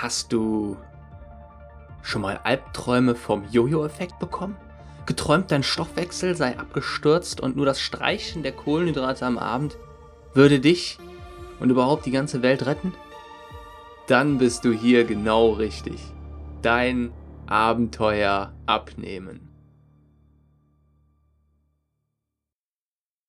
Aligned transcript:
Hast 0.00 0.32
du 0.32 0.78
schon 2.00 2.22
mal 2.22 2.40
Albträume 2.42 3.14
vom 3.14 3.44
Jojo-Effekt 3.50 4.18
bekommen? 4.18 4.56
Geträumt, 5.04 5.50
dein 5.50 5.62
Stoffwechsel 5.62 6.34
sei 6.34 6.58
abgestürzt 6.58 7.42
und 7.42 7.54
nur 7.54 7.66
das 7.66 7.82
Streichen 7.82 8.42
der 8.42 8.52
Kohlenhydrate 8.52 9.26
am 9.26 9.36
Abend 9.36 9.76
würde 10.32 10.58
dich 10.58 10.96
und 11.58 11.68
überhaupt 11.68 12.06
die 12.06 12.12
ganze 12.12 12.40
Welt 12.40 12.64
retten? 12.64 12.94
Dann 14.06 14.38
bist 14.38 14.64
du 14.64 14.72
hier 14.72 15.04
genau 15.04 15.50
richtig. 15.50 16.00
Dein 16.62 17.12
Abenteuer 17.46 18.54
abnehmen. 18.64 19.50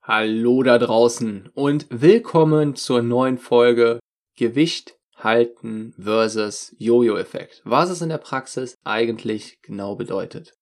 Hallo 0.02 0.64
da 0.64 0.78
draußen 0.78 1.50
und 1.54 1.88
willkommen 1.90 2.76
zur 2.76 3.02
neuen 3.02 3.38
Folge 3.38 4.00
Gewicht 4.38 5.00
halten 5.24 5.94
versus 5.98 6.75
Jojo-Effekt. 6.78 7.62
Was 7.64 7.89
es 7.89 8.02
in 8.02 8.10
der 8.10 8.18
Praxis 8.18 8.78
eigentlich 8.84 9.62
genau 9.62 9.96
bedeutet. 9.96 10.54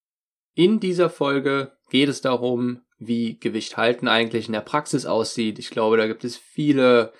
In 0.54 0.80
dieser 0.80 1.10
Folge 1.10 1.72
geht 1.90 2.08
es 2.08 2.20
darum, 2.20 2.82
wie 2.98 3.38
Gewicht 3.38 3.76
halten 3.76 4.08
eigentlich 4.08 4.46
in 4.46 4.52
der 4.52 4.60
Praxis 4.60 5.06
aussieht. 5.06 5.58
Ich 5.58 5.70
glaube, 5.70 5.96
da 5.96 6.06
gibt 6.06 6.24
es 6.24 6.36
viele, 6.36 7.12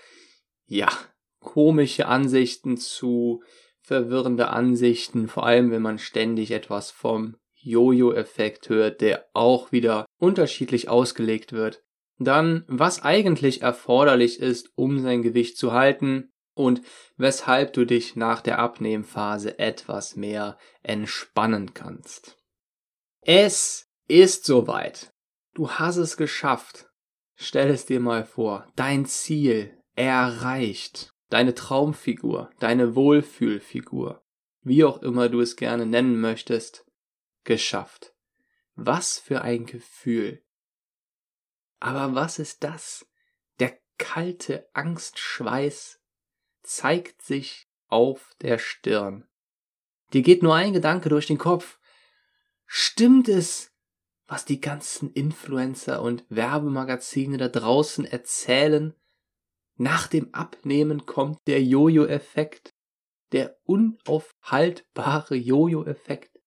ja, 0.67 0.89
komische 1.41 2.07
Ansichten 2.07 2.77
zu, 2.77 3.43
verwirrende 3.91 4.51
Ansichten, 4.51 5.27
vor 5.27 5.45
allem 5.45 5.73
wenn 5.73 5.83
man 5.83 5.98
ständig 5.98 6.53
etwas 6.53 6.93
vom 6.93 7.37
Jojo-Effekt 7.55 8.69
hört, 8.69 9.01
der 9.01 9.27
auch 9.33 9.73
wieder 9.73 10.07
unterschiedlich 10.19 10.89
ausgelegt 10.89 11.53
wird. 11.53 11.83
Dann, 12.19 12.65
was 12.69 13.03
eigentlich 13.03 13.62
erforderlich 13.62 14.39
ist, 14.39 14.70
um 14.77 15.01
sein 15.01 15.23
Gewicht 15.23 15.57
zu 15.57 15.73
halten 15.73 16.30
und 16.55 16.83
weshalb 17.17 17.73
du 17.73 17.85
dich 17.85 18.17
nach 18.17 18.41
der 18.41 18.59
Abnehmphase 18.59 19.59
etwas 19.59 20.17
mehr 20.17 20.59
entspannen 20.83 21.75
kannst. 21.75 22.37
Es 23.20 23.89
ist 24.09 24.45
soweit. 24.45 25.12
Du 25.55 25.70
hast 25.70 25.97
es 25.97 26.17
geschafft. 26.17 26.91
Stell 27.34 27.70
es 27.70 27.87
dir 27.87 28.01
mal 28.01 28.25
vor. 28.25 28.67
Dein 28.77 29.07
Ziel 29.07 29.77
erreicht. 29.95 31.15
Deine 31.31 31.55
Traumfigur, 31.55 32.51
deine 32.59 32.97
Wohlfühlfigur, 32.97 34.25
wie 34.62 34.85
auch 34.85 35.01
immer 35.01 35.29
du 35.29 35.41
es 35.41 35.55
gerne 35.55 35.87
nennen 35.87 36.20
möchtest, 36.20 36.85
geschafft. 37.45 38.14
Was 38.75 39.19
für 39.19 39.42
ein 39.42 39.64
Gefühl. 39.64 40.42
Aber 41.79 42.17
was 42.17 42.41
ist 42.41 42.64
das? 42.64 43.07
Der 43.61 43.79
kalte 43.97 44.69
Angstschweiß 44.75 46.00
zeigt 46.71 47.23
sich 47.23 47.69
auf 47.89 48.37
der 48.41 48.59
Stirn. 48.59 49.27
Dir 50.13 50.23
geht 50.23 50.45
nur 50.45 50.55
ein 50.55 50.73
Gedanke 50.73 51.09
durch 51.09 51.27
den 51.27 51.37
Kopf. 51.37 51.81
Stimmt 52.65 53.29
es, 53.29 53.73
was 54.29 54.45
die 54.45 54.61
ganzen 54.61 55.13
Influencer 55.13 56.01
und 56.01 56.25
Werbemagazine 56.29 57.39
da 57.39 57.48
draußen 57.48 58.05
erzählen? 58.05 58.95
Nach 59.79 60.07
dem 60.07 60.33
Abnehmen 60.33 61.07
kommt 61.07 61.39
der 61.48 61.61
Jojo-Effekt, 61.61 62.73
der 63.33 63.59
unaufhaltbare 63.65 65.35
Jojo-Effekt. 65.35 66.39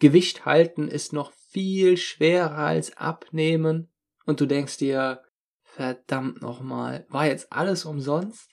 Gewicht 0.00 0.44
halten 0.44 0.88
ist 0.88 1.12
noch 1.12 1.32
viel 1.50 1.96
schwerer 1.96 2.58
als 2.58 2.96
abnehmen 2.96 3.92
und 4.26 4.40
du 4.40 4.46
denkst 4.46 4.78
dir, 4.78 5.22
verdammt 5.62 6.42
nochmal, 6.42 7.06
war 7.08 7.26
jetzt 7.26 7.52
alles 7.52 7.84
umsonst? 7.84 8.50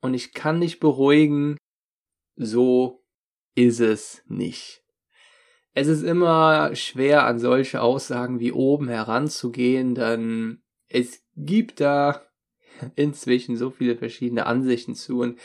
Und 0.00 0.14
ich 0.14 0.32
kann 0.32 0.60
dich 0.60 0.80
beruhigen, 0.80 1.56
so 2.36 3.02
ist 3.54 3.80
es 3.80 4.22
nicht. 4.26 4.82
Es 5.72 5.88
ist 5.88 6.02
immer 6.02 6.74
schwer, 6.74 7.26
an 7.26 7.38
solche 7.38 7.82
Aussagen 7.82 8.40
wie 8.40 8.52
oben 8.52 8.88
heranzugehen, 8.88 9.94
denn 9.94 10.62
es 10.88 11.22
gibt 11.36 11.80
da 11.80 12.22
inzwischen 12.94 13.56
so 13.56 13.70
viele 13.70 13.96
verschiedene 13.96 14.46
Ansichten 14.46 14.94
zu 14.94 15.20
und 15.20 15.38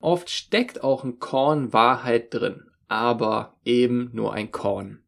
oft 0.00 0.30
steckt 0.30 0.82
auch 0.82 1.04
ein 1.04 1.18
Korn 1.18 1.72
Wahrheit 1.72 2.34
drin, 2.34 2.70
aber 2.88 3.60
eben 3.64 4.10
nur 4.12 4.32
ein 4.32 4.50
Korn. 4.50 5.04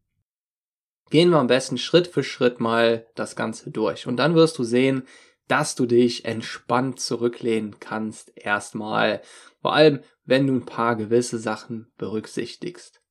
Gehen 1.09 1.29
wir 1.29 1.39
am 1.39 1.47
besten 1.47 1.77
Schritt 1.77 2.07
für 2.07 2.23
Schritt 2.23 2.59
mal 2.59 3.07
das 3.15 3.35
Ganze 3.35 3.69
durch 3.69 4.07
und 4.07 4.17
dann 4.17 4.35
wirst 4.35 4.57
du 4.57 4.63
sehen, 4.63 5.03
dass 5.47 5.75
du 5.75 5.85
dich 5.85 6.25
entspannt 6.25 6.99
zurücklehnen 6.99 7.79
kannst 7.79 8.31
erstmal. 8.35 9.21
Vor 9.61 9.73
allem, 9.73 10.01
wenn 10.23 10.47
du 10.47 10.53
ein 10.53 10.65
paar 10.65 10.95
gewisse 10.95 11.39
Sachen 11.39 11.91
berücksichtigst. 11.97 13.01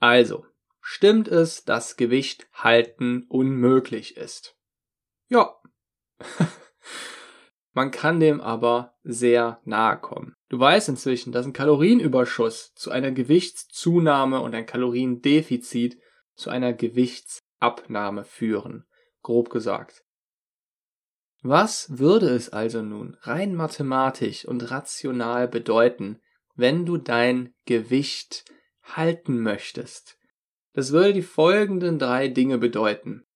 Also, 0.00 0.44
stimmt 0.80 1.28
es, 1.28 1.64
dass 1.64 1.96
Gewicht 1.96 2.48
halten 2.52 3.24
unmöglich 3.28 4.16
ist? 4.16 4.56
Ja. 5.28 5.56
Man 7.72 7.90
kann 7.90 8.20
dem 8.20 8.40
aber 8.40 8.94
sehr 9.02 9.60
nahe 9.64 9.98
kommen. 9.98 10.36
Du 10.48 10.60
weißt 10.60 10.88
inzwischen, 10.90 11.32
dass 11.32 11.44
ein 11.44 11.52
Kalorienüberschuss 11.52 12.72
zu 12.74 12.92
einer 12.92 13.10
Gewichtszunahme 13.10 14.40
und 14.40 14.54
ein 14.54 14.66
Kaloriendefizit 14.66 15.98
zu 16.36 16.50
einer 16.50 16.72
Gewichtsabnahme 16.72 18.24
führen. 18.24 18.86
Grob 19.22 19.50
gesagt. 19.50 20.03
Was 21.46 21.98
würde 21.98 22.30
es 22.30 22.48
also 22.48 22.80
nun 22.80 23.18
rein 23.20 23.54
mathematisch 23.54 24.46
und 24.46 24.70
rational 24.70 25.46
bedeuten, 25.46 26.22
wenn 26.54 26.86
du 26.86 26.96
dein 26.96 27.52
Gewicht 27.66 28.46
halten 28.82 29.40
möchtest? 29.40 30.16
Das 30.72 30.90
würde 30.90 31.12
die 31.12 31.22
folgenden 31.22 31.98
drei 31.98 32.28
Dinge 32.28 32.56
bedeuten. 32.56 33.26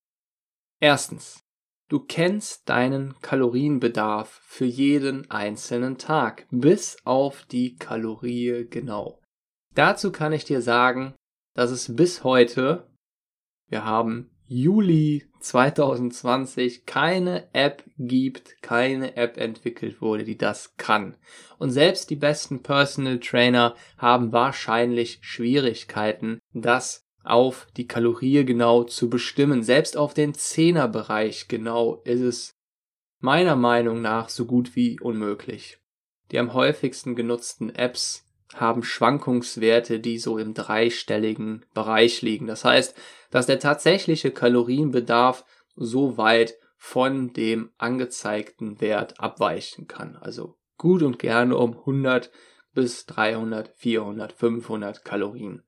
Erstens, 0.81 1.45
du 1.91 2.01
kennst 2.01 2.67
deinen 2.71 3.15
Kalorienbedarf 3.21 4.41
für 4.43 4.65
jeden 4.65 5.31
einzelnen 5.31 5.99
Tag, 5.99 6.47
bis 6.51 6.97
auf 7.05 7.45
die 7.45 7.77
Kalorie 7.77 8.67
genau. 8.71 9.21
Dazu 9.75 10.11
kann 10.13 10.33
ich 10.33 10.47
dir 10.47 10.63
sagen, 10.63 11.15
dass 11.53 11.71
es 11.71 11.95
bis 11.95 12.25
heute, 12.25 12.91
wir 13.67 13.85
haben 13.85 14.31
Juli 14.51 15.27
2020 15.41 16.87
keine 16.87 17.49
App 17.53 17.85
gibt, 17.99 18.63
keine 18.63 19.15
App 19.17 19.37
entwickelt 19.37 20.01
wurde, 20.01 20.25
die 20.25 20.39
das 20.39 20.77
kann. 20.79 21.17
Und 21.59 21.71
selbst 21.71 22.09
die 22.09 22.17
besten 22.17 22.63
Personal 22.63 23.21
Trainer 23.21 23.77
haben 23.99 24.33
wahrscheinlich 24.33 25.19
Schwierigkeiten, 25.21 26.39
das 26.55 27.05
auf 27.25 27.67
die 27.77 27.87
Kalorie 27.87 28.47
genau 28.47 28.85
zu 28.85 29.11
bestimmen. 29.11 29.63
Selbst 29.63 29.99
auf 29.99 30.15
den 30.15 30.33
Zehnerbereich 30.33 31.49
genau 31.49 32.01
ist 32.05 32.23
es 32.23 32.55
meiner 33.21 33.55
Meinung 33.55 34.01
nach 34.01 34.31
so 34.31 34.47
gut 34.47 34.75
wie 34.75 34.99
unmöglich. 34.99 35.79
Die 36.31 36.39
am 36.39 36.55
häufigsten 36.55 37.17
genutzten 37.17 37.75
Apps 37.75 38.25
haben 38.55 38.83
Schwankungswerte, 38.83 40.01
die 40.01 40.19
so 40.19 40.39
im 40.39 40.55
dreistelligen 40.55 41.67
Bereich 41.75 42.23
liegen. 42.23 42.47
Das 42.47 42.65
heißt, 42.65 42.97
dass 43.31 43.47
der 43.47 43.61
tatsächliche 43.61 44.31
Kalorienbedarf 44.31 45.45
so 45.75 46.17
weit 46.17 46.55
von 46.77 47.33
dem 47.33 47.71
angezeigten 47.77 48.81
Wert 48.81 49.21
abweichen 49.21 49.87
kann. 49.87 50.17
Also 50.17 50.57
gut 50.77 51.03
und 51.03 51.19
gerne 51.19 51.57
um 51.57 51.77
100 51.79 52.31
bis 52.73 53.07
300, 53.07 53.71
400, 53.77 54.33
500 54.33 55.05
Kalorien. 55.05 55.65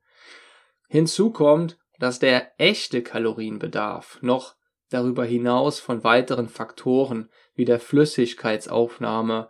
Hinzu 0.89 1.31
kommt, 1.31 1.79
dass 1.99 2.19
der 2.19 2.53
echte 2.59 3.03
Kalorienbedarf 3.03 4.19
noch 4.23 4.57
darüber 4.89 5.25
hinaus 5.25 5.81
von 5.81 6.03
weiteren 6.05 6.49
Faktoren 6.49 7.31
wie 7.55 7.65
der 7.65 7.81
Flüssigkeitsaufnahme 7.81 9.49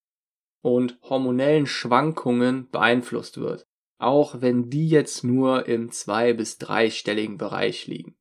und 0.62 0.98
hormonellen 1.03 1.66
Schwankungen 1.66 2.68
beeinflusst 2.71 3.39
wird, 3.39 3.66
auch 4.00 4.41
wenn 4.41 4.70
die 4.70 4.88
jetzt 4.88 5.24
nur 5.24 5.66
im 5.66 5.91
zwei- 5.91 6.32
bis 6.32 6.58
dreistelligen 6.58 7.38
Bereich 7.38 7.86
liegen. 7.86 8.16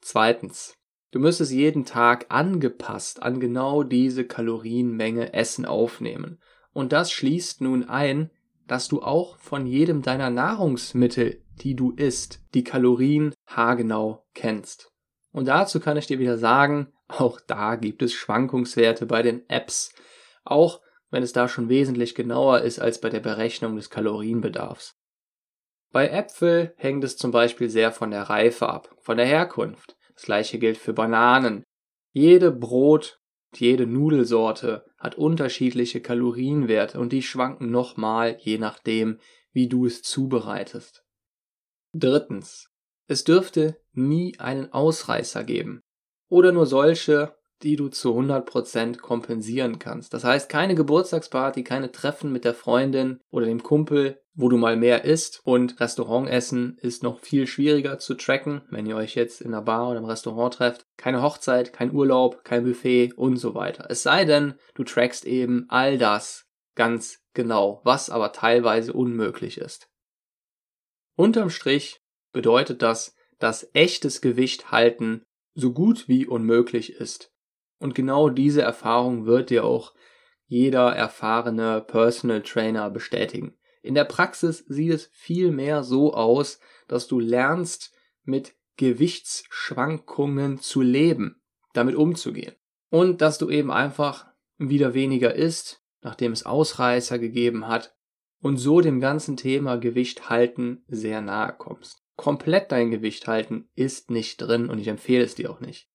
Zweitens, 0.00 0.76
du 1.10 1.18
müsstest 1.18 1.52
jeden 1.52 1.84
Tag 1.84 2.26
angepasst 2.28 3.22
an 3.22 3.40
genau 3.40 3.82
diese 3.82 4.24
Kalorienmenge 4.24 5.32
Essen 5.32 5.66
aufnehmen. 5.66 6.40
Und 6.72 6.92
das 6.92 7.10
schließt 7.10 7.60
nun 7.60 7.88
ein, 7.88 8.30
dass 8.66 8.88
du 8.88 9.02
auch 9.02 9.38
von 9.38 9.66
jedem 9.66 10.02
deiner 10.02 10.30
Nahrungsmittel, 10.30 11.42
die 11.62 11.74
du 11.74 11.92
isst, 11.92 12.40
die 12.54 12.64
Kalorien 12.64 13.34
haargenau 13.46 14.26
kennst. 14.34 14.92
Und 15.32 15.48
dazu 15.48 15.80
kann 15.80 15.96
ich 15.96 16.06
dir 16.06 16.18
wieder 16.18 16.38
sagen, 16.38 16.92
auch 17.08 17.40
da 17.40 17.76
gibt 17.76 18.02
es 18.02 18.12
Schwankungswerte 18.12 19.06
bei 19.06 19.22
den 19.22 19.48
Apps. 19.48 19.94
Auch 20.44 20.80
wenn 21.10 21.22
es 21.22 21.32
da 21.32 21.48
schon 21.48 21.68
wesentlich 21.68 22.14
genauer 22.14 22.60
ist 22.60 22.78
als 22.78 23.00
bei 23.00 23.10
der 23.10 23.20
Berechnung 23.20 23.76
des 23.76 23.90
Kalorienbedarfs. 23.90 24.96
Bei 25.92 26.08
Äpfel 26.08 26.74
hängt 26.76 27.04
es 27.04 27.16
zum 27.16 27.30
Beispiel 27.30 27.70
sehr 27.70 27.92
von 27.92 28.10
der 28.10 28.24
Reife 28.24 28.68
ab, 28.68 28.94
von 29.00 29.16
der 29.16 29.26
Herkunft. 29.26 29.96
Das 30.14 30.24
gleiche 30.24 30.58
gilt 30.58 30.78
für 30.78 30.92
Bananen. 30.92 31.62
Jede 32.12 32.50
Brot, 32.50 33.20
jede 33.54 33.86
Nudelsorte 33.86 34.84
hat 34.98 35.16
unterschiedliche 35.16 36.00
Kalorienwerte 36.00 36.98
und 36.98 37.12
die 37.12 37.22
schwanken 37.22 37.70
nochmal 37.70 38.36
je 38.40 38.58
nachdem, 38.58 39.18
wie 39.52 39.68
du 39.68 39.86
es 39.86 40.02
zubereitest. 40.02 41.04
Drittens. 41.92 42.70
Es 43.08 43.24
dürfte 43.24 43.80
nie 43.92 44.38
einen 44.38 44.72
Ausreißer 44.72 45.44
geben. 45.44 45.80
Oder 46.28 46.52
nur 46.52 46.66
solche, 46.66 47.35
die 47.62 47.76
du 47.76 47.88
zu 47.88 48.16
100% 48.18 48.98
kompensieren 48.98 49.78
kannst. 49.78 50.12
Das 50.12 50.24
heißt, 50.24 50.48
keine 50.48 50.74
Geburtstagsparty, 50.74 51.64
keine 51.64 51.90
Treffen 51.90 52.32
mit 52.32 52.44
der 52.44 52.54
Freundin 52.54 53.20
oder 53.30 53.46
dem 53.46 53.62
Kumpel, 53.62 54.20
wo 54.34 54.48
du 54.48 54.58
mal 54.58 54.76
mehr 54.76 55.04
isst 55.04 55.40
und 55.44 55.80
Restaurantessen 55.80 56.76
ist 56.80 57.02
noch 57.02 57.20
viel 57.20 57.46
schwieriger 57.46 57.98
zu 57.98 58.14
tracken, 58.14 58.62
wenn 58.70 58.86
ihr 58.86 58.96
euch 58.96 59.14
jetzt 59.14 59.40
in 59.40 59.54
einer 59.54 59.62
Bar 59.62 59.90
oder 59.90 59.98
im 59.98 60.04
Restaurant 60.04 60.54
trefft. 60.54 60.84
Keine 60.98 61.22
Hochzeit, 61.22 61.72
kein 61.72 61.92
Urlaub, 61.92 62.44
kein 62.44 62.64
Buffet 62.64 63.14
und 63.14 63.38
so 63.38 63.54
weiter. 63.54 63.86
Es 63.88 64.02
sei 64.02 64.26
denn, 64.26 64.54
du 64.74 64.84
trackst 64.84 65.24
eben 65.24 65.64
all 65.68 65.96
das 65.96 66.44
ganz 66.74 67.20
genau, 67.32 67.80
was 67.84 68.10
aber 68.10 68.32
teilweise 68.32 68.92
unmöglich 68.92 69.58
ist. 69.58 69.88
Unterm 71.16 71.48
Strich 71.48 72.02
bedeutet 72.32 72.82
das, 72.82 73.14
dass 73.38 73.70
echtes 73.72 74.20
Gewicht 74.20 74.70
halten 74.70 75.22
so 75.54 75.72
gut 75.72 76.08
wie 76.08 76.26
unmöglich 76.26 76.92
ist. 76.92 77.32
Und 77.78 77.94
genau 77.94 78.28
diese 78.28 78.62
Erfahrung 78.62 79.26
wird 79.26 79.50
dir 79.50 79.64
auch 79.64 79.94
jeder 80.46 80.94
erfahrene 80.94 81.80
Personal 81.80 82.42
Trainer 82.42 82.90
bestätigen. 82.90 83.56
In 83.82 83.94
der 83.94 84.04
Praxis 84.04 84.64
sieht 84.68 84.92
es 84.92 85.06
viel 85.12 85.50
mehr 85.50 85.82
so 85.82 86.14
aus, 86.14 86.60
dass 86.88 87.06
du 87.06 87.20
lernst, 87.20 87.92
mit 88.24 88.54
Gewichtsschwankungen 88.76 90.58
zu 90.58 90.82
leben, 90.82 91.40
damit 91.72 91.94
umzugehen. 91.94 92.54
Und 92.90 93.20
dass 93.20 93.38
du 93.38 93.50
eben 93.50 93.70
einfach 93.70 94.26
wieder 94.58 94.94
weniger 94.94 95.34
isst, 95.34 95.82
nachdem 96.02 96.32
es 96.32 96.44
Ausreißer 96.46 97.18
gegeben 97.18 97.68
hat 97.68 97.96
und 98.40 98.58
so 98.58 98.80
dem 98.80 99.00
ganzen 99.00 99.36
Thema 99.36 99.76
Gewicht 99.76 100.28
halten 100.28 100.84
sehr 100.88 101.20
nahe 101.20 101.54
kommst. 101.56 102.02
Komplett 102.16 102.72
dein 102.72 102.90
Gewicht 102.90 103.26
halten 103.26 103.68
ist 103.74 104.10
nicht 104.10 104.38
drin 104.38 104.68
und 104.68 104.78
ich 104.78 104.88
empfehle 104.88 105.24
es 105.24 105.34
dir 105.34 105.50
auch 105.50 105.60
nicht. 105.60 105.90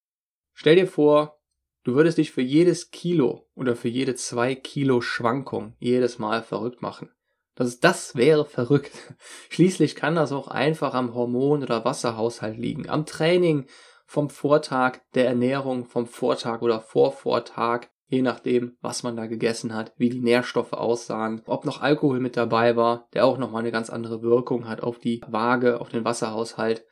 Stell 0.54 0.76
dir 0.76 0.88
vor, 0.88 1.41
Du 1.84 1.96
würdest 1.96 2.20
dich 2.20 2.32
für 2.32 2.42
jedes 2.42 2.92
Kilo 2.92 3.48
oder 3.56 3.76
für 3.76 3.88
jede 3.88 4.14
zwei 4.16 4.54
Kilo 4.54 5.02
Schwankung 5.02 5.76
jedes 5.80 6.20
Mal 6.20 6.44
verrückt 6.44 6.82
machen. 6.82 7.10
Das, 7.56 7.80
das 7.80 8.16
wäre 8.16 8.46
verrückt. 8.46 8.92
Schließlich 9.50 9.96
kann 9.96 10.16
das 10.16 10.32
auch 10.32 10.48
einfach 10.48 10.94
am 10.94 11.14
Hormon- 11.14 11.64
oder 11.64 11.84
Wasserhaushalt 11.84 12.58
liegen, 12.58 12.90
am 12.90 13.06
Training 13.06 13.66
vom 14.06 14.30
Vortag, 14.30 15.00
der 15.16 15.26
Ernährung 15.26 15.86
vom 15.86 16.06
Vortag 16.06 16.62
oder 16.62 16.82
Vorvortag, 16.82 17.90
je 18.08 18.22
nachdem, 18.22 18.78
was 18.82 19.04
man 19.04 19.16
da 19.16 19.26
gegessen 19.26 19.74
hat, 19.74 19.94
wie 19.98 20.10
die 20.10 20.20
Nährstoffe 20.20 20.74
aussahen, 20.74 21.42
ob 21.46 21.66
noch 21.66 21.82
Alkohol 21.82 22.20
mit 22.20 22.38
dabei 22.38 22.76
war, 22.76 23.08
der 23.14 23.26
auch 23.26 23.38
nochmal 23.38 23.62
eine 23.62 23.72
ganz 23.72 23.90
andere 23.90 24.22
Wirkung 24.22 24.68
hat 24.68 24.82
auf 24.82 25.00
die 25.00 25.22
Waage, 25.28 25.80
auf 25.80 25.90
den 25.90 26.04
Wasserhaushalt 26.04 26.86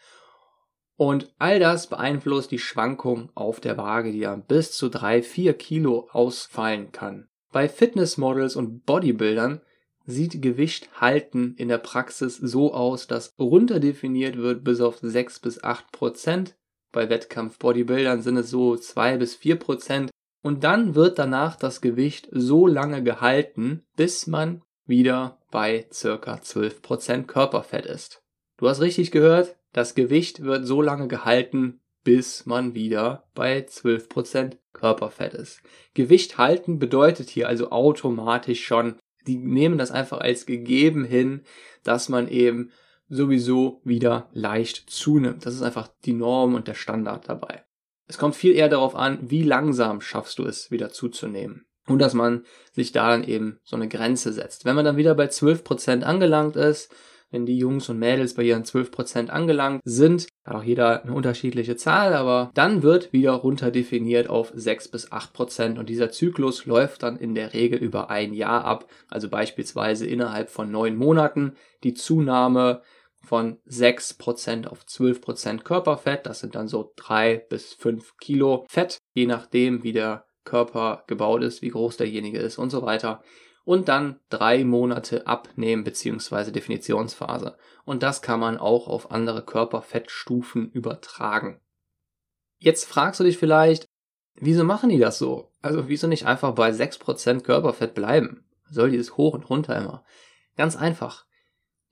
und 0.99 1.33
all 1.37 1.59
das 1.59 1.87
beeinflusst 1.87 2.51
die 2.51 2.59
Schwankung 2.59 3.29
auf 3.33 3.61
der 3.61 3.77
Waage, 3.77 4.11
die 4.11 4.19
ja 4.19 4.35
bis 4.35 4.73
zu 4.73 4.89
drei, 4.89 5.23
vier 5.23 5.53
Kilo 5.53 6.09
ausfallen 6.11 6.91
kann. 6.91 7.29
Bei 7.53 7.69
Fitnessmodels 7.69 8.57
und 8.57 8.85
Bodybuildern 8.85 9.61
sieht 10.05 10.41
Gewicht 10.41 10.89
halten 10.99 11.55
in 11.57 11.69
der 11.69 11.77
Praxis 11.77 12.35
so 12.35 12.73
aus, 12.73 13.07
dass 13.07 13.33
runterdefiniert 13.39 14.35
wird 14.35 14.65
bis 14.65 14.81
auf 14.81 14.97
sechs 15.01 15.39
bis 15.39 15.63
acht 15.63 15.89
Prozent. 15.93 16.57
Bei 16.91 17.09
Wettkampf-Bodybuildern 17.09 18.21
sind 18.21 18.35
es 18.35 18.49
so 18.49 18.75
zwei 18.75 19.15
bis 19.15 19.35
vier 19.35 19.55
Prozent. 19.55 20.11
Und 20.43 20.65
dann 20.65 20.95
wird 20.95 21.17
danach 21.17 21.55
das 21.55 21.79
Gewicht 21.79 22.27
so 22.29 22.67
lange 22.67 23.03
gehalten, 23.03 23.85
bis 23.95 24.27
man 24.27 24.63
wieder 24.85 25.39
bei 25.49 25.87
circa 25.93 26.35
12% 26.35 27.23
Körperfett 27.23 27.85
ist. 27.85 28.21
Du 28.57 28.67
hast 28.67 28.81
richtig 28.81 29.11
gehört, 29.11 29.55
das 29.73 29.95
Gewicht 29.95 30.43
wird 30.43 30.65
so 30.65 30.81
lange 30.81 31.07
gehalten, 31.07 31.81
bis 32.03 32.45
man 32.45 32.73
wieder 32.73 33.27
bei 33.35 33.59
12% 33.59 34.57
Körperfett 34.73 35.33
ist. 35.33 35.61
Gewicht 35.93 36.37
halten 36.37 36.79
bedeutet 36.79 37.29
hier 37.29 37.47
also 37.47 37.71
automatisch 37.71 38.65
schon, 38.65 38.95
die 39.27 39.37
nehmen 39.37 39.77
das 39.77 39.91
einfach 39.91 40.19
als 40.19 40.45
gegeben 40.45 41.03
hin, 41.03 41.43
dass 41.83 42.09
man 42.09 42.27
eben 42.27 42.71
sowieso 43.09 43.81
wieder 43.83 44.29
leicht 44.33 44.89
zunimmt. 44.89 45.45
Das 45.45 45.55
ist 45.55 45.61
einfach 45.61 45.89
die 46.05 46.13
Norm 46.13 46.53
und 46.53 46.67
der 46.67 46.75
Standard 46.75 47.27
dabei. 47.27 47.63
Es 48.07 48.17
kommt 48.17 48.35
viel 48.35 48.53
eher 48.53 48.69
darauf 48.69 48.95
an, 48.95 49.19
wie 49.21 49.43
langsam 49.43 50.01
schaffst 50.01 50.39
du 50.39 50.45
es 50.45 50.71
wieder 50.71 50.89
zuzunehmen. 50.89 51.65
Und 51.85 51.99
dass 51.99 52.13
man 52.13 52.43
sich 52.71 52.91
da 52.91 53.09
dann 53.09 53.23
eben 53.23 53.59
so 53.63 53.75
eine 53.75 53.87
Grenze 53.87 54.31
setzt. 54.31 54.63
Wenn 54.63 54.75
man 54.75 54.85
dann 54.85 54.97
wieder 54.97 55.15
bei 55.15 55.25
12% 55.25 56.03
angelangt 56.03 56.55
ist, 56.55 56.93
wenn 57.31 57.45
die 57.45 57.57
Jungs 57.57 57.89
und 57.89 57.99
Mädels 57.99 58.33
bei 58.33 58.43
ihren 58.43 58.63
12% 58.63 59.29
angelangt 59.29 59.81
sind, 59.83 60.27
hat 60.43 60.55
auch 60.55 60.63
jeder 60.63 61.03
eine 61.03 61.13
unterschiedliche 61.13 61.75
Zahl, 61.75 62.13
aber 62.13 62.51
dann 62.53 62.81
wird 62.81 63.13
wieder 63.13 63.31
runter 63.31 63.71
definiert 63.71 64.29
auf 64.29 64.51
6 64.55 64.89
bis 64.89 65.11
8% 65.11 65.77
und 65.77 65.89
dieser 65.89 66.11
Zyklus 66.11 66.65
läuft 66.65 67.03
dann 67.03 67.17
in 67.17 67.35
der 67.35 67.53
Regel 67.53 67.79
über 67.79 68.09
ein 68.09 68.33
Jahr 68.33 68.65
ab, 68.65 68.87
also 69.07 69.29
beispielsweise 69.29 70.07
innerhalb 70.07 70.49
von 70.49 70.71
neun 70.71 70.95
Monaten. 70.95 71.53
Die 71.83 71.93
Zunahme 71.93 72.81
von 73.21 73.57
6% 73.69 74.67
auf 74.67 74.83
12% 74.85 75.59
Körperfett, 75.59 76.25
das 76.25 76.39
sind 76.39 76.55
dann 76.55 76.67
so 76.67 76.93
3 76.95 77.45
bis 77.49 77.73
5 77.73 78.17
Kilo 78.17 78.65
Fett, 78.67 78.97
je 79.13 79.27
nachdem 79.27 79.83
wie 79.83 79.91
der 79.91 80.25
Körper 80.45 81.03
gebaut 81.05 81.43
ist, 81.43 81.61
wie 81.61 81.69
groß 81.69 81.97
derjenige 81.97 82.39
ist 82.39 82.57
und 82.57 82.71
so 82.71 82.81
weiter 82.81 83.21
und 83.69 83.87
dann 83.87 84.19
drei 84.29 84.63
Monate 84.63 85.27
abnehmen 85.27 85.83
bzw. 85.83 86.49
Definitionsphase. 86.49 87.55
Und 87.85 88.01
das 88.01 88.23
kann 88.23 88.39
man 88.39 88.57
auch 88.57 88.87
auf 88.87 89.11
andere 89.11 89.45
Körperfettstufen 89.45 90.71
übertragen. 90.71 91.61
Jetzt 92.57 92.85
fragst 92.85 93.19
du 93.19 93.25
dich 93.25 93.37
vielleicht, 93.37 93.85
wieso 94.33 94.63
machen 94.63 94.89
die 94.89 94.97
das 94.97 95.19
so? 95.19 95.51
Also 95.61 95.87
wieso 95.87 96.07
nicht 96.07 96.25
einfach 96.25 96.55
bei 96.55 96.71
6% 96.71 97.41
Körperfett 97.41 97.93
bleiben? 97.93 98.43
Soll 98.71 98.89
dieses 98.89 99.17
hoch 99.17 99.35
und 99.35 99.47
runter 99.51 99.77
immer? 99.77 100.03
Ganz 100.57 100.75
einfach, 100.75 101.27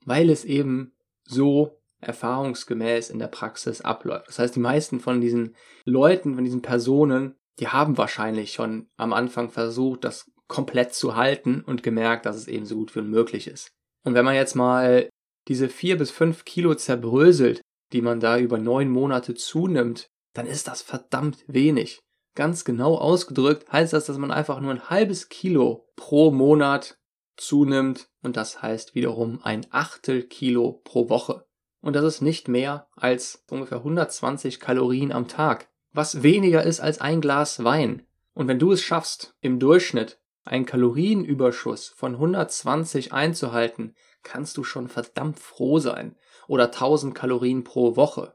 weil 0.04 0.30
es 0.30 0.44
eben 0.44 0.96
so 1.22 1.78
erfahrungsgemäß 2.00 3.08
in 3.08 3.20
der 3.20 3.28
Praxis 3.28 3.82
abläuft. 3.82 4.26
Das 4.26 4.40
heißt, 4.40 4.56
die 4.56 4.60
meisten 4.60 4.98
von 4.98 5.20
diesen 5.20 5.54
Leuten, 5.84 6.34
von 6.34 6.42
diesen 6.42 6.60
Personen, 6.60 7.36
die 7.60 7.68
haben 7.68 7.96
wahrscheinlich 7.96 8.52
schon 8.52 8.88
am 8.96 9.12
Anfang 9.12 9.48
versucht, 9.48 10.02
das 10.02 10.28
komplett 10.48 10.94
zu 10.94 11.14
halten 11.14 11.62
und 11.62 11.82
gemerkt, 11.82 12.26
dass 12.26 12.36
es 12.36 12.48
eben 12.48 12.66
so 12.66 12.76
gut 12.76 12.94
wie 12.94 13.00
unmöglich 13.00 13.46
ist. 13.46 13.70
Und 14.04 14.14
wenn 14.14 14.24
man 14.24 14.34
jetzt 14.34 14.54
mal 14.54 15.08
diese 15.46 15.68
vier 15.68 15.96
bis 15.96 16.10
fünf 16.10 16.44
Kilo 16.44 16.74
zerbröselt, 16.74 17.60
die 17.92 18.02
man 18.02 18.20
da 18.20 18.38
über 18.38 18.58
neun 18.58 18.90
Monate 18.90 19.34
zunimmt, 19.34 20.08
dann 20.34 20.46
ist 20.46 20.68
das 20.68 20.82
verdammt 20.82 21.44
wenig. 21.46 22.00
Ganz 22.34 22.64
genau 22.64 22.96
ausgedrückt 22.96 23.70
heißt 23.72 23.92
das, 23.92 24.06
dass 24.06 24.18
man 24.18 24.30
einfach 24.30 24.60
nur 24.60 24.70
ein 24.70 24.90
halbes 24.90 25.28
Kilo 25.28 25.88
pro 25.96 26.30
Monat 26.30 26.98
zunimmt 27.36 28.08
und 28.22 28.36
das 28.36 28.62
heißt 28.62 28.94
wiederum 28.94 29.40
ein 29.42 29.66
Achtel 29.70 30.22
Kilo 30.22 30.80
pro 30.84 31.08
Woche. 31.08 31.46
Und 31.80 31.94
das 31.96 32.04
ist 32.04 32.20
nicht 32.20 32.48
mehr 32.48 32.88
als 32.94 33.44
ungefähr 33.50 33.78
120 33.78 34.60
Kalorien 34.60 35.12
am 35.12 35.28
Tag, 35.28 35.68
was 35.92 36.22
weniger 36.22 36.62
ist 36.62 36.80
als 36.80 37.00
ein 37.00 37.20
Glas 37.20 37.64
Wein. 37.64 38.06
Und 38.34 38.48
wenn 38.48 38.58
du 38.58 38.72
es 38.72 38.82
schaffst, 38.82 39.34
im 39.40 39.58
Durchschnitt 39.58 40.20
einen 40.48 40.64
Kalorienüberschuss 40.64 41.88
von 41.88 42.14
120 42.14 43.12
einzuhalten, 43.12 43.94
kannst 44.22 44.56
du 44.56 44.64
schon 44.64 44.88
verdammt 44.88 45.38
froh 45.38 45.78
sein. 45.78 46.16
Oder 46.46 46.66
1000 46.66 47.14
Kalorien 47.14 47.64
pro 47.64 47.96
Woche. 47.96 48.34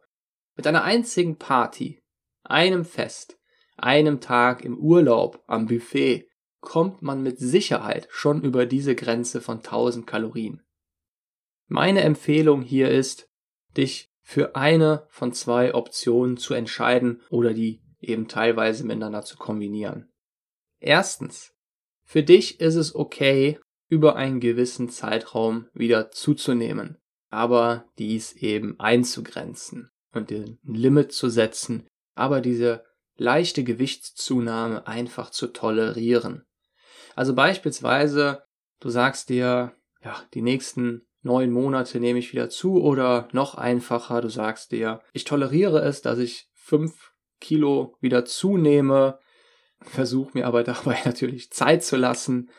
Mit 0.55 0.67
einer 0.67 0.83
einzigen 0.83 1.39
Party, 1.39 2.03
einem 2.43 2.85
Fest, 2.85 3.39
einem 3.75 4.21
Tag 4.21 4.63
im 4.63 4.77
Urlaub, 4.77 5.43
am 5.47 5.65
Buffet, 5.65 6.29
kommt 6.61 7.01
man 7.01 7.23
mit 7.23 7.39
Sicherheit 7.39 8.07
schon 8.11 8.43
über 8.43 8.67
diese 8.67 8.93
Grenze 8.95 9.41
von 9.41 9.57
1000 9.57 10.05
Kalorien. 10.05 10.61
Meine 11.67 12.01
Empfehlung 12.01 12.61
hier 12.61 12.91
ist, 12.91 13.27
dich 13.75 14.11
für 14.21 14.55
eine 14.55 15.07
von 15.09 15.33
zwei 15.33 15.73
Optionen 15.73 16.37
zu 16.37 16.53
entscheiden 16.53 17.21
oder 17.31 17.53
die 17.53 17.81
eben 17.99 18.27
teilweise 18.27 18.85
miteinander 18.85 19.23
zu 19.23 19.37
kombinieren. 19.37 20.11
Erstens, 20.79 21.52
für 22.03 22.23
dich 22.23 22.59
ist 22.59 22.75
es 22.75 22.95
okay, 22.95 23.59
über 23.89 24.15
einen 24.15 24.39
gewissen 24.39 24.89
Zeitraum 24.89 25.67
wieder 25.73 26.11
zuzunehmen, 26.11 26.97
aber 27.29 27.85
dies 27.97 28.33
eben 28.33 28.79
einzugrenzen 28.79 29.91
und 30.13 30.31
ein 30.31 30.59
Limit 30.63 31.11
zu 31.11 31.29
setzen, 31.29 31.87
aber 32.15 32.41
diese 32.41 32.83
leichte 33.15 33.63
Gewichtszunahme 33.63 34.87
einfach 34.87 35.29
zu 35.29 35.47
tolerieren. 35.47 36.43
Also 37.15 37.35
beispielsweise, 37.35 38.43
du 38.79 38.89
sagst 38.89 39.29
dir, 39.29 39.73
ja, 40.03 40.23
die 40.33 40.41
nächsten 40.41 41.05
neun 41.21 41.51
Monate 41.51 41.99
nehme 41.99 42.19
ich 42.19 42.33
wieder 42.33 42.49
zu 42.49 42.81
oder 42.81 43.27
noch 43.31 43.55
einfacher, 43.55 44.21
du 44.21 44.29
sagst 44.29 44.71
dir, 44.71 45.01
ich 45.13 45.23
toleriere 45.23 45.81
es, 45.81 46.01
dass 46.01 46.19
ich 46.19 46.49
fünf 46.53 47.13
Kilo 47.39 47.95
wieder 48.01 48.25
zunehme 48.25 49.19
versuche 49.85 50.31
mir 50.33 50.47
aber 50.47 50.63
dabei 50.63 50.97
natürlich 51.05 51.51
Zeit 51.51 51.83
zu 51.83 51.95
lassen 51.95 52.49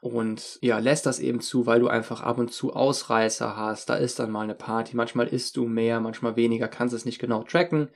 und 0.00 0.58
ja, 0.62 0.78
lässt 0.78 1.06
das 1.06 1.18
eben 1.18 1.40
zu, 1.40 1.66
weil 1.66 1.80
du 1.80 1.88
einfach 1.88 2.20
ab 2.20 2.38
und 2.38 2.52
zu 2.52 2.74
Ausreißer 2.74 3.56
hast. 3.56 3.88
Da 3.88 3.96
ist 3.96 4.18
dann 4.18 4.30
mal 4.30 4.42
eine 4.42 4.54
Party. 4.54 4.96
Manchmal 4.96 5.26
isst 5.26 5.56
du 5.56 5.66
mehr, 5.66 6.00
manchmal 6.00 6.36
weniger, 6.36 6.68
kannst 6.68 6.94
es 6.94 7.04
nicht 7.04 7.18
genau 7.18 7.42
tracken. 7.42 7.88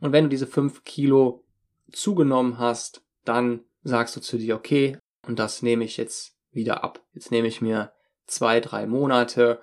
Und 0.00 0.12
wenn 0.12 0.24
du 0.24 0.30
diese 0.30 0.46
fünf 0.46 0.84
Kilo 0.84 1.44
zugenommen 1.92 2.58
hast, 2.58 3.02
dann 3.24 3.64
sagst 3.82 4.16
du 4.16 4.20
zu 4.20 4.38
dir, 4.38 4.56
okay, 4.56 4.96
und 5.26 5.38
das 5.38 5.62
nehme 5.62 5.84
ich 5.84 5.96
jetzt 5.96 6.36
wieder 6.50 6.82
ab. 6.82 7.04
Jetzt 7.12 7.30
nehme 7.30 7.48
ich 7.48 7.60
mir 7.60 7.92
zwei, 8.26 8.60
drei 8.60 8.86
Monate 8.86 9.60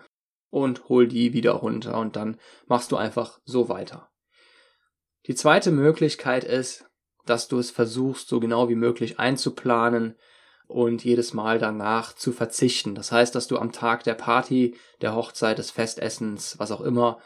und 0.50 0.90
hol 0.90 1.08
die 1.08 1.34
wieder 1.34 1.52
runter 1.54 1.98
und 1.98 2.16
dann 2.16 2.38
machst 2.68 2.92
du 2.92 2.98
einfach 2.98 3.40
so 3.46 3.70
weiter. 3.70 4.10
Die 5.26 5.36
zweite 5.36 5.72
Möglichkeit 5.72 6.44
ist, 6.44 6.87
dass 7.30 7.48
du 7.48 7.60
es 7.60 7.72
versuchst, 7.72 8.28
so 8.28 8.40
genau 8.40 8.70
wie 8.70 8.76
möglich 8.76 9.20
einzuplanen 9.20 10.16
und 10.68 11.04
jedes 11.04 11.34
Mal 11.34 11.60
danach 11.60 12.14
zu 12.14 12.32
verzichten. 12.32 12.94
Das 12.94 13.12
heißt, 13.12 13.34
dass 13.34 13.48
du 13.48 13.58
am 13.58 13.72
Tag 13.72 14.04
der 14.04 14.16
Party, 14.16 14.76
der 15.02 15.16
Hochzeit, 15.16 15.58
des 15.58 15.72
Festessens, 15.72 16.60
was 16.60 16.72
auch 16.72 16.82
immer, 16.82 17.20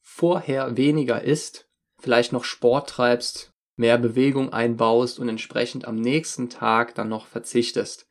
vorher 0.00 0.76
weniger 0.76 1.22
isst, 1.22 1.68
vielleicht 1.98 2.32
noch 2.32 2.44
Sport 2.44 2.88
treibst, 2.88 3.52
mehr 3.76 3.98
Bewegung 3.98 4.52
einbaust 4.52 5.18
und 5.18 5.28
entsprechend 5.28 5.86
am 5.86 5.96
nächsten 5.96 6.48
Tag 6.48 6.94
dann 6.94 7.08
noch 7.08 7.26
verzichtest. 7.26 8.06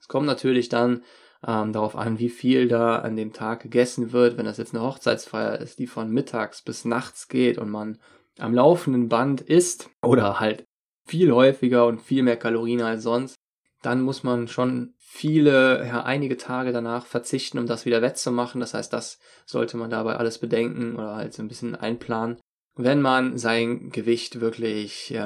Es 0.00 0.08
kommt 0.08 0.26
natürlich 0.26 0.70
dann 0.70 1.04
ähm, 1.46 1.72
darauf 1.72 1.96
an, 1.96 2.18
wie 2.18 2.30
viel 2.30 2.68
da 2.68 2.96
an 2.96 3.16
dem 3.16 3.32
Tag 3.32 3.62
gegessen 3.62 4.12
wird. 4.12 4.38
Wenn 4.38 4.46
das 4.46 4.58
jetzt 4.58 4.74
eine 4.74 4.82
Hochzeitsfeier 4.82 5.58
ist, 5.58 5.78
die 5.78 5.86
von 5.86 6.10
mittags 6.10 6.62
bis 6.62 6.84
nachts 6.84 7.28
geht 7.28 7.58
und 7.58 7.70
man 7.70 7.98
am 8.38 8.54
laufenden 8.54 9.08
Band 9.08 9.42
isst 9.42 9.90
oder 10.02 10.40
halt 10.40 10.64
viel 11.10 11.32
häufiger 11.32 11.86
und 11.86 12.00
viel 12.00 12.22
mehr 12.22 12.36
Kalorien 12.36 12.82
als 12.82 13.02
sonst, 13.02 13.34
dann 13.82 14.00
muss 14.02 14.22
man 14.22 14.46
schon 14.46 14.94
viele, 14.98 15.84
ja, 15.84 16.04
einige 16.04 16.36
Tage 16.36 16.70
danach 16.70 17.04
verzichten, 17.04 17.58
um 17.58 17.66
das 17.66 17.84
wieder 17.84 18.00
wettzumachen. 18.00 18.60
Das 18.60 18.74
heißt, 18.74 18.92
das 18.92 19.18
sollte 19.44 19.76
man 19.76 19.90
dabei 19.90 20.16
alles 20.16 20.38
bedenken 20.38 20.94
oder 20.94 21.16
halt 21.16 21.32
so 21.32 21.42
ein 21.42 21.48
bisschen 21.48 21.74
einplanen. 21.74 22.38
Wenn 22.76 23.00
man 23.02 23.38
sein 23.38 23.90
Gewicht 23.90 24.40
wirklich, 24.40 25.12
äh, 25.12 25.16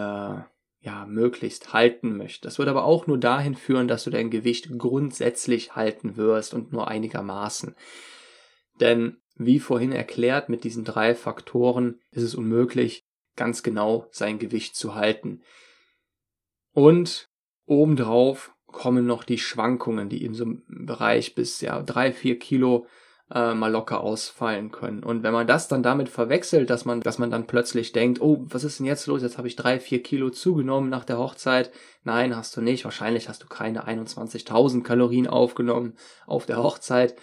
ja, 0.84 1.06
möglichst 1.06 1.72
halten 1.72 2.16
möchte. 2.16 2.42
Das 2.46 2.58
wird 2.58 2.68
aber 2.68 2.84
auch 2.84 3.06
nur 3.06 3.18
dahin 3.18 3.54
führen, 3.54 3.88
dass 3.88 4.04
du 4.04 4.10
dein 4.10 4.30
Gewicht 4.30 4.68
grundsätzlich 4.78 5.74
halten 5.74 6.16
wirst 6.16 6.52
und 6.52 6.72
nur 6.72 6.88
einigermaßen. 6.88 7.74
Denn 8.80 9.18
wie 9.36 9.60
vorhin 9.60 9.92
erklärt, 9.92 10.48
mit 10.48 10.62
diesen 10.62 10.84
drei 10.84 11.14
Faktoren 11.14 12.00
ist 12.10 12.22
es 12.22 12.34
unmöglich, 12.34 13.02
ganz 13.36 13.62
genau 13.62 14.06
sein 14.10 14.38
Gewicht 14.38 14.76
zu 14.76 14.94
halten. 14.94 15.42
Und 16.74 17.30
obendrauf 17.66 18.52
kommen 18.66 19.06
noch 19.06 19.24
die 19.24 19.38
Schwankungen, 19.38 20.08
die 20.08 20.24
in 20.24 20.34
so 20.34 20.44
einem 20.44 20.62
Bereich 20.68 21.34
bis 21.34 21.60
ja 21.60 21.80
drei, 21.80 22.12
vier 22.12 22.38
Kilo 22.38 22.86
äh, 23.32 23.54
mal 23.54 23.70
locker 23.70 24.00
ausfallen 24.00 24.70
können. 24.70 25.02
Und 25.02 25.22
wenn 25.22 25.32
man 25.32 25.46
das 25.46 25.68
dann 25.68 25.82
damit 25.82 26.08
verwechselt, 26.08 26.68
dass 26.68 26.84
man, 26.84 27.00
dass 27.00 27.18
man 27.18 27.30
dann 27.30 27.46
plötzlich 27.46 27.92
denkt, 27.92 28.20
oh, 28.20 28.44
was 28.48 28.64
ist 28.64 28.80
denn 28.80 28.86
jetzt 28.86 29.06
los? 29.06 29.22
Jetzt 29.22 29.38
habe 29.38 29.48
ich 29.48 29.56
drei, 29.56 29.80
vier 29.80 30.02
Kilo 30.02 30.30
zugenommen 30.30 30.90
nach 30.90 31.04
der 31.04 31.18
Hochzeit. 31.18 31.70
Nein, 32.02 32.36
hast 32.36 32.56
du 32.56 32.60
nicht. 32.60 32.84
Wahrscheinlich 32.84 33.28
hast 33.28 33.42
du 33.42 33.46
keine 33.46 33.86
21.000 33.86 34.82
Kalorien 34.82 35.28
aufgenommen 35.28 35.94
auf 36.26 36.44
der 36.44 36.62
Hochzeit. 36.62 37.14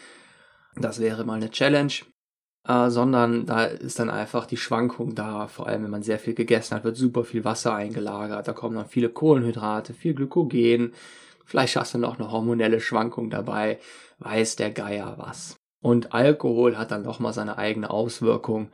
Das 0.75 0.99
wäre 0.99 1.25
mal 1.25 1.35
eine 1.35 1.51
Challenge. 1.51 1.93
Äh, 2.67 2.89
sondern 2.89 3.45
da 3.45 3.65
ist 3.65 3.99
dann 3.99 4.09
einfach 4.09 4.45
die 4.45 4.57
Schwankung 4.57 5.15
da. 5.15 5.47
Vor 5.47 5.67
allem, 5.67 5.83
wenn 5.83 5.91
man 5.91 6.03
sehr 6.03 6.19
viel 6.19 6.35
gegessen 6.35 6.75
hat, 6.75 6.83
wird 6.83 6.95
super 6.95 7.23
viel 7.23 7.43
Wasser 7.43 7.73
eingelagert. 7.73 8.47
Da 8.47 8.53
kommen 8.53 8.75
dann 8.75 8.87
viele 8.87 9.09
Kohlenhydrate, 9.09 9.93
viel 9.93 10.13
Glykogen. 10.13 10.93
Vielleicht 11.45 11.75
hast 11.75 11.93
du 11.93 11.97
noch 11.97 12.19
eine 12.19 12.31
hormonelle 12.31 12.79
Schwankung 12.79 13.29
dabei. 13.29 13.79
Weiß 14.19 14.55
der 14.55 14.71
Geier 14.71 15.15
was. 15.17 15.57
Und 15.81 16.13
Alkohol 16.13 16.77
hat 16.77 16.91
dann 16.91 17.01
nochmal 17.01 17.33
seine 17.33 17.57
eigene 17.57 17.89
Auswirkung. 17.89 18.69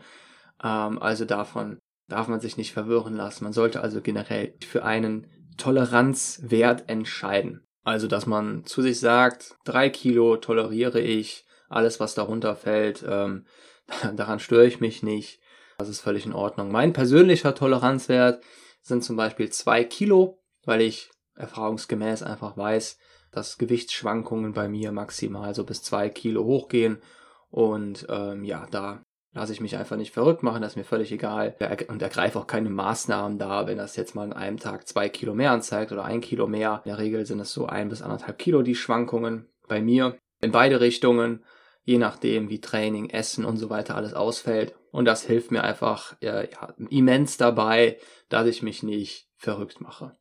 Ähm, 0.61 1.01
also 1.01 1.23
davon 1.23 1.79
darf 2.09 2.27
man 2.27 2.41
sich 2.41 2.57
nicht 2.57 2.73
verwirren 2.73 3.15
lassen. 3.15 3.45
Man 3.45 3.53
sollte 3.53 3.81
also 3.81 4.01
generell 4.01 4.53
für 4.65 4.83
einen 4.83 5.27
Toleranzwert 5.57 6.89
entscheiden. 6.89 7.63
Also, 7.83 8.07
dass 8.07 8.25
man 8.25 8.65
zu 8.65 8.81
sich 8.81 8.99
sagt, 8.99 9.55
drei 9.63 9.89
Kilo 9.89 10.35
toleriere 10.35 10.99
ich, 10.99 11.45
alles 11.69 12.01
was 12.01 12.15
darunter 12.15 12.55
fällt, 12.55 13.05
ähm, 13.07 13.45
daran 14.15 14.39
störe 14.39 14.65
ich 14.65 14.79
mich 14.79 15.03
nicht. 15.03 15.39
Das 15.77 15.89
ist 15.89 16.01
völlig 16.01 16.25
in 16.25 16.33
Ordnung. 16.33 16.71
Mein 16.71 16.93
persönlicher 16.93 17.53
Toleranzwert 17.53 18.43
sind 18.81 19.03
zum 19.03 19.15
Beispiel 19.15 19.49
zwei 19.49 19.83
Kilo, 19.83 20.39
weil 20.65 20.81
ich 20.81 21.11
erfahrungsgemäß 21.35 22.23
einfach 22.23 22.57
weiß, 22.57 22.97
dass 23.31 23.57
Gewichtsschwankungen 23.57 24.53
bei 24.53 24.67
mir 24.67 24.91
maximal 24.91 25.53
so 25.53 25.63
bis 25.63 25.83
zwei 25.83 26.09
Kilo 26.09 26.43
hochgehen. 26.45 27.01
Und 27.49 28.07
ähm, 28.09 28.43
ja, 28.43 28.65
da 28.71 29.03
lasse 29.33 29.53
ich 29.53 29.61
mich 29.61 29.77
einfach 29.77 29.97
nicht 29.97 30.13
verrückt 30.13 30.41
machen, 30.41 30.61
das 30.61 30.71
ist 30.71 30.77
mir 30.77 30.83
völlig 30.83 31.11
egal. 31.11 31.55
Und 31.87 32.01
ergreife 32.01 32.39
auch 32.39 32.47
keine 32.47 32.71
Maßnahmen 32.71 33.37
da, 33.37 33.67
wenn 33.67 33.77
das 33.77 33.95
jetzt 33.95 34.15
mal 34.15 34.23
an 34.23 34.33
einem 34.33 34.57
Tag 34.57 34.87
zwei 34.87 35.09
Kilo 35.09 35.35
mehr 35.35 35.51
anzeigt 35.51 35.91
oder 35.91 36.05
ein 36.05 36.21
Kilo 36.21 36.47
mehr. 36.47 36.81
In 36.85 36.89
der 36.89 36.97
Regel 36.97 37.25
sind 37.25 37.39
es 37.39 37.53
so 37.53 37.67
ein 37.67 37.89
bis 37.89 38.01
anderthalb 38.01 38.39
Kilo 38.39 38.63
die 38.63 38.75
Schwankungen 38.75 39.47
bei 39.67 39.81
mir 39.81 40.17
in 40.41 40.51
beide 40.51 40.81
Richtungen, 40.81 41.43
je 41.87 41.97
nachdem 41.97 42.49
wie 42.49 42.59
Training, 42.59 43.09
Essen 43.09 43.45
und 43.45 43.55
so 43.55 43.69
weiter 43.69 43.95
alles 43.95 44.13
ausfällt. 44.13 44.75
Und 44.91 45.05
das 45.05 45.23
hilft 45.23 45.51
mir 45.51 45.63
einfach 45.63 46.21
äh, 46.21 46.51
ja, 46.51 46.73
immens 46.89 47.37
dabei, 47.37 47.97
dass 48.27 48.45
ich 48.45 48.61
mich 48.61 48.83
nicht 48.83 49.29
verrückt 49.37 49.79
mache. 49.79 50.11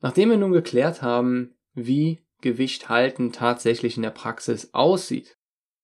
Nachdem 0.00 0.30
wir 0.30 0.36
nun 0.36 0.52
geklärt 0.52 1.02
haben, 1.02 1.58
wie 1.74 2.24
Gewicht 2.42 2.88
halten 2.88 3.32
tatsächlich 3.32 3.96
in 3.96 4.04
der 4.04 4.10
Praxis 4.10 4.72
aussieht, 4.72 5.36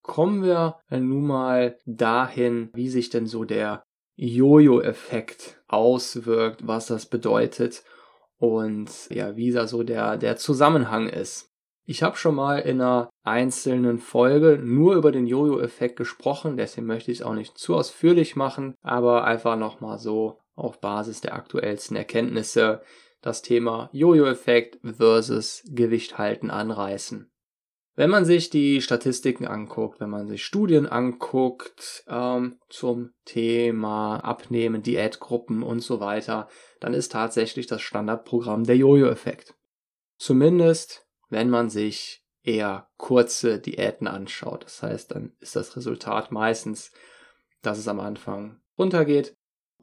kommen 0.03 0.45
wir 0.45 0.79
nun 0.89 1.27
mal 1.27 1.77
dahin, 1.87 2.71
wie 2.73 2.89
sich 2.89 3.11
denn 3.11 3.27
so 3.27 3.45
der 3.45 3.83
Jojo-Effekt 4.15 5.61
auswirkt, 5.67 6.69
was 6.69 6.87
das 6.87 7.07
bedeutet 7.07 7.83
und 8.37 9.11
ja, 9.11 9.35
wie 9.35 9.51
da 9.51 9.67
so 9.67 9.83
der, 9.83 10.19
der 10.19 10.37
Zusammenhang 10.37 11.09
ist. 11.09 11.54
Ich 11.87 12.03
habe 12.03 12.17
schon 12.17 12.35
mal 12.35 12.61
in 12.61 12.81
einer 12.81 13.11
einzelnen 13.25 13.99
Folge 13.99 14.59
nur 14.63 14.95
über 14.95 15.13
den 15.13 15.27
Jojo-Effekt 15.27 15.97
gesprochen, 15.97 16.57
deswegen 16.57 16.87
möchte 16.87 17.11
ich 17.11 17.19
es 17.19 17.25
auch 17.25 17.35
nicht 17.35 17.59
zu 17.59 17.75
ausführlich 17.75 18.37
machen, 18.37 18.75
aber 18.83 19.25
einfach 19.25 19.57
nochmal 19.57 19.99
so 19.99 20.39
auf 20.55 20.81
Basis 20.81 21.21
der 21.21 21.35
aktuellsten 21.35 21.97
Erkenntnisse 21.97 22.81
das 23.21 23.43
Thema 23.43 23.91
Jojo-Effekt 23.93 24.79
versus 24.97 25.63
Gewicht 25.69 26.17
halten 26.17 26.51
anreißen. 26.51 27.31
Wenn 27.97 28.11
man 28.11 28.25
sich 28.25 28.51
die 28.51 28.81
Statistiken 28.81 29.47
anguckt, 29.47 30.01
wenn 30.01 30.11
man 30.11 30.27
sich 30.27 30.45
Studien 30.45 30.87
anguckt 30.87 32.05
ähm, 32.09 32.59
zum 32.69 33.13
Thema 33.25 34.19
Abnehmen, 34.19 34.83
Diätgruppen 34.83 35.63
und 35.63 35.81
so 35.81 36.01
weiter, 36.01 36.49
dann 36.81 36.93
ist 36.93 37.13
tatsächlich 37.13 37.67
das 37.67 37.83
Standardprogramm 37.83 38.65
der 38.65 38.77
Jojo-Effekt. 38.77 39.55
Zumindest, 40.19 41.04
wenn 41.35 41.51
man 41.51 41.69
sich 41.69 42.25
eher 42.43 42.89
kurze 42.97 43.59
Diäten 43.59 44.07
anschaut. 44.07 44.65
Das 44.65 44.83
heißt, 44.83 45.11
dann 45.11 45.33
ist 45.41 45.57
das 45.57 45.77
Resultat 45.77 46.33
meistens, 46.33 46.91
dass 47.61 47.79
es 47.79 47.89
am 47.89 48.01
Anfang 48.01 48.61
runtergeht, 48.79 49.35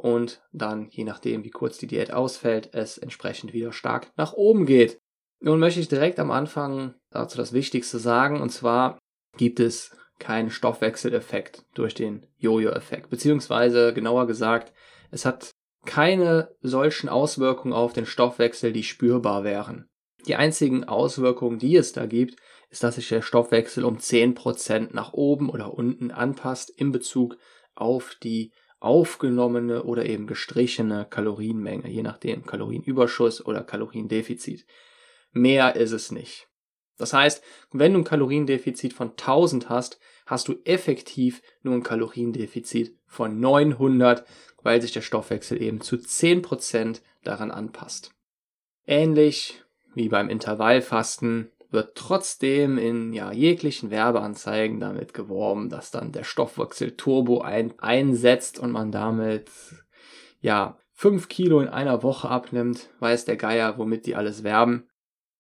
und 0.02 0.42
dann, 0.52 0.88
je 0.90 1.04
nachdem, 1.04 1.44
wie 1.44 1.52
kurz 1.52 1.78
die 1.78 1.86
Diät 1.86 2.12
ausfällt, 2.12 2.74
es 2.74 2.98
entsprechend 2.98 3.54
wieder 3.54 3.72
stark 3.72 4.12
nach 4.18 4.34
oben 4.34 4.66
geht. 4.66 5.00
Nun 5.40 5.60
möchte 5.60 5.80
ich 5.80 5.90
direkt 5.90 6.20
am 6.20 6.32
Anfang 6.32 6.96
dazu 7.12 7.38
das 7.38 7.54
Wichtigste 7.54 8.00
sagen, 8.00 8.42
und 8.42 8.50
zwar 8.50 8.98
gibt 9.38 9.60
es 9.60 9.96
keinen 10.18 10.50
Stoffwechseleffekt 10.50 11.66
durch 11.74 11.94
den 11.94 12.26
Jojo-Effekt, 12.38 13.10
beziehungsweise 13.10 13.94
genauer 13.94 14.28
gesagt, 14.28 14.74
es 15.12 15.26
hat 15.26 15.52
keine 15.86 16.56
solchen 16.62 17.10
Auswirkungen 17.10 17.74
auf 17.74 17.94
den 17.94 18.06
Stoffwechsel, 18.06 18.72
die 18.72 18.84
spürbar 18.84 19.44
wären. 19.44 19.90
Die 20.28 20.36
einzigen 20.36 20.84
Auswirkungen, 20.84 21.60
die 21.60 21.76
es 21.76 21.94
da 21.94 22.06
gibt, 22.06 22.36
ist, 22.70 22.84
dass 22.84 22.96
sich 22.96 23.10
der 23.10 23.22
Stoffwechsel 23.22 23.84
um 23.84 23.98
10% 23.98 24.90
nach 24.94 25.14
oben 25.14 25.50
oder 25.50 25.74
unten 25.74 26.12
anpasst 26.12 26.70
in 26.70 26.92
Bezug 26.92 27.38
auf 27.76 28.16
die 28.22 28.52
aufgenommene 28.80 29.84
oder 29.84 30.06
eben 30.06 30.26
gestrichene 30.26 31.06
Kalorienmenge, 31.10 31.88
je 31.88 32.02
nachdem 32.02 32.46
Kalorienüberschuss 32.46 33.46
oder 33.46 33.64
Kaloriendefizit. 33.64 34.66
Mehr 35.32 35.76
ist 35.76 35.92
es 35.92 36.12
nicht. 36.12 36.48
Das 36.98 37.14
heißt, 37.14 37.44
wenn 37.72 37.94
du 37.94 38.00
ein 38.00 38.04
Kaloriendefizit 38.04 38.94
von 38.94 39.12
1000 39.12 39.70
hast, 39.70 40.00
hast 40.26 40.48
du 40.48 40.56
effektiv 40.66 41.42
nur 41.62 41.76
ein 41.76 41.84
Kaloriendefizit 41.84 42.98
von 43.08 43.40
900, 43.40 44.26
weil 44.64 44.82
sich 44.82 44.92
der 44.92 45.02
Stoffwechsel 45.02 45.62
eben 45.62 45.82
zu 45.82 45.96
10% 45.96 47.02
daran 47.24 47.52
anpasst. 47.52 48.12
Ähnlich 48.86 49.64
wie 49.94 50.10
beim 50.10 50.30
Intervallfasten 50.30 51.52
wird 51.72 51.96
trotzdem 51.96 52.78
in 52.78 53.14
ja, 53.14 53.32
jeglichen 53.32 53.92
Werbeanzeigen 53.92 54.80
damit 54.80 55.14
geworben, 55.14 55.70
dass 55.70 55.90
dann 55.90 56.12
der 56.12 56.26
Stoffwechsel 56.26 56.98
Turbo 56.98 57.42
ein, 57.42 57.74
einsetzt 57.80 58.60
und 58.60 58.72
man 58.72 58.92
damit 58.92 59.50
ja 60.42 60.78
fünf 60.94 61.30
Kilo 61.30 61.62
in 61.62 61.70
einer 61.70 62.04
Woche 62.04 62.30
abnimmt, 62.30 62.90
weiß 63.00 63.26
der 63.26 63.38
Geier, 63.38 63.78
womit 63.78 64.06
die 64.06 64.16
alles 64.16 64.44
werben. 64.44 64.90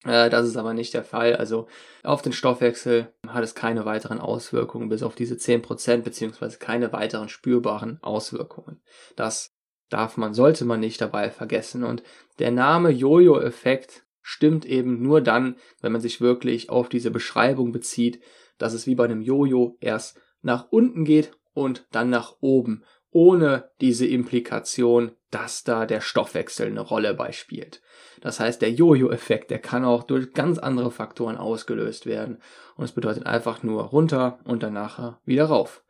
Äh, 0.05 0.29
das 0.29 0.47
ist 0.47 0.57
aber 0.57 0.73
nicht 0.73 0.93
der 0.93 1.03
Fall. 1.03 1.35
Also 1.35 1.67
auf 2.03 2.21
den 2.21 2.33
Stoffwechsel 2.33 3.13
hat 3.27 3.43
es 3.43 3.53
keine 3.53 3.85
weiteren 3.85 4.19
Auswirkungen, 4.19 4.89
bis 4.89 5.03
auf 5.03 5.15
diese 5.15 5.35
10% 5.35 5.97
beziehungsweise 5.97 6.57
keine 6.59 6.93
weiteren 6.93 7.29
spürbaren 7.29 7.99
Auswirkungen. 8.01 8.81
Das 9.15 9.53
darf 9.89 10.17
man, 10.17 10.33
sollte 10.33 10.65
man 10.65 10.79
nicht 10.79 11.01
dabei 11.01 11.29
vergessen. 11.29 11.83
Und 11.83 12.03
der 12.39 12.51
Name 12.51 12.89
Jojo-Effekt 12.89 14.05
stimmt 14.21 14.65
eben 14.65 15.01
nur 15.01 15.21
dann, 15.21 15.55
wenn 15.81 15.91
man 15.91 16.01
sich 16.01 16.21
wirklich 16.21 16.69
auf 16.69 16.89
diese 16.89 17.11
Beschreibung 17.11 17.71
bezieht, 17.71 18.21
dass 18.57 18.73
es 18.73 18.87
wie 18.87 18.95
bei 18.95 19.05
einem 19.05 19.21
Jojo 19.21 19.77
erst 19.79 20.19
nach 20.41 20.67
unten 20.71 21.05
geht 21.05 21.31
und 21.53 21.85
dann 21.91 22.09
nach 22.09 22.37
oben, 22.41 22.83
ohne 23.11 23.69
diese 23.81 24.07
Implikation, 24.07 25.11
dass 25.31 25.63
da 25.63 25.85
der 25.85 26.01
Stoffwechsel 26.01 26.67
eine 26.67 26.81
Rolle 26.81 27.13
beispielt. 27.13 27.81
Das 28.21 28.39
heißt, 28.39 28.61
der 28.61 28.71
Jojo-Effekt, 28.71 29.51
der 29.51 29.59
kann 29.59 29.83
auch 29.83 30.03
durch 30.03 30.33
ganz 30.33 30.59
andere 30.59 30.91
Faktoren 30.91 31.37
ausgelöst 31.37 32.05
werden. 32.05 32.39
Und 32.75 32.85
es 32.85 32.91
bedeutet 32.91 33.25
einfach 33.25 33.63
nur 33.63 33.83
runter 33.83 34.39
und 34.45 34.63
dann 34.63 34.73
nachher 34.73 35.19
wieder 35.25 35.45
rauf. 35.45 35.83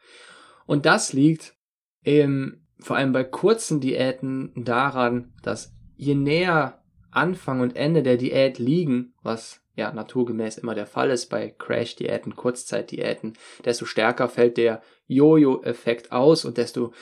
Und 0.66 0.86
das 0.86 1.14
liegt 1.14 1.56
eben 2.04 2.68
vor 2.80 2.96
allem 2.96 3.12
bei 3.12 3.24
kurzen 3.24 3.80
Diäten 3.80 4.52
daran, 4.56 5.34
dass 5.44 5.74
je 5.96 6.16
näher 6.16 6.81
Anfang 7.12 7.60
und 7.62 7.76
Ende 7.76 8.04
der 8.04 8.18
Diät 8.18 8.58
liegen, 8.60 9.14
was 9.22 9.62
ja 9.76 9.92
naturgemäß 9.92 10.58
immer 10.58 10.76
der 10.76 10.86
Fall 10.86 11.10
ist 11.10 11.28
bei 11.28 11.50
Crash-Diäten, 11.50 12.36
Kurzzeitdiäten, 12.36 13.34
desto 13.66 13.86
stärker 13.86 14.30
fällt 14.30 14.58
der 14.58 14.82
Jojo-Effekt 15.08 16.12
aus 16.12 16.46
und 16.46 16.58
desto 16.58 16.94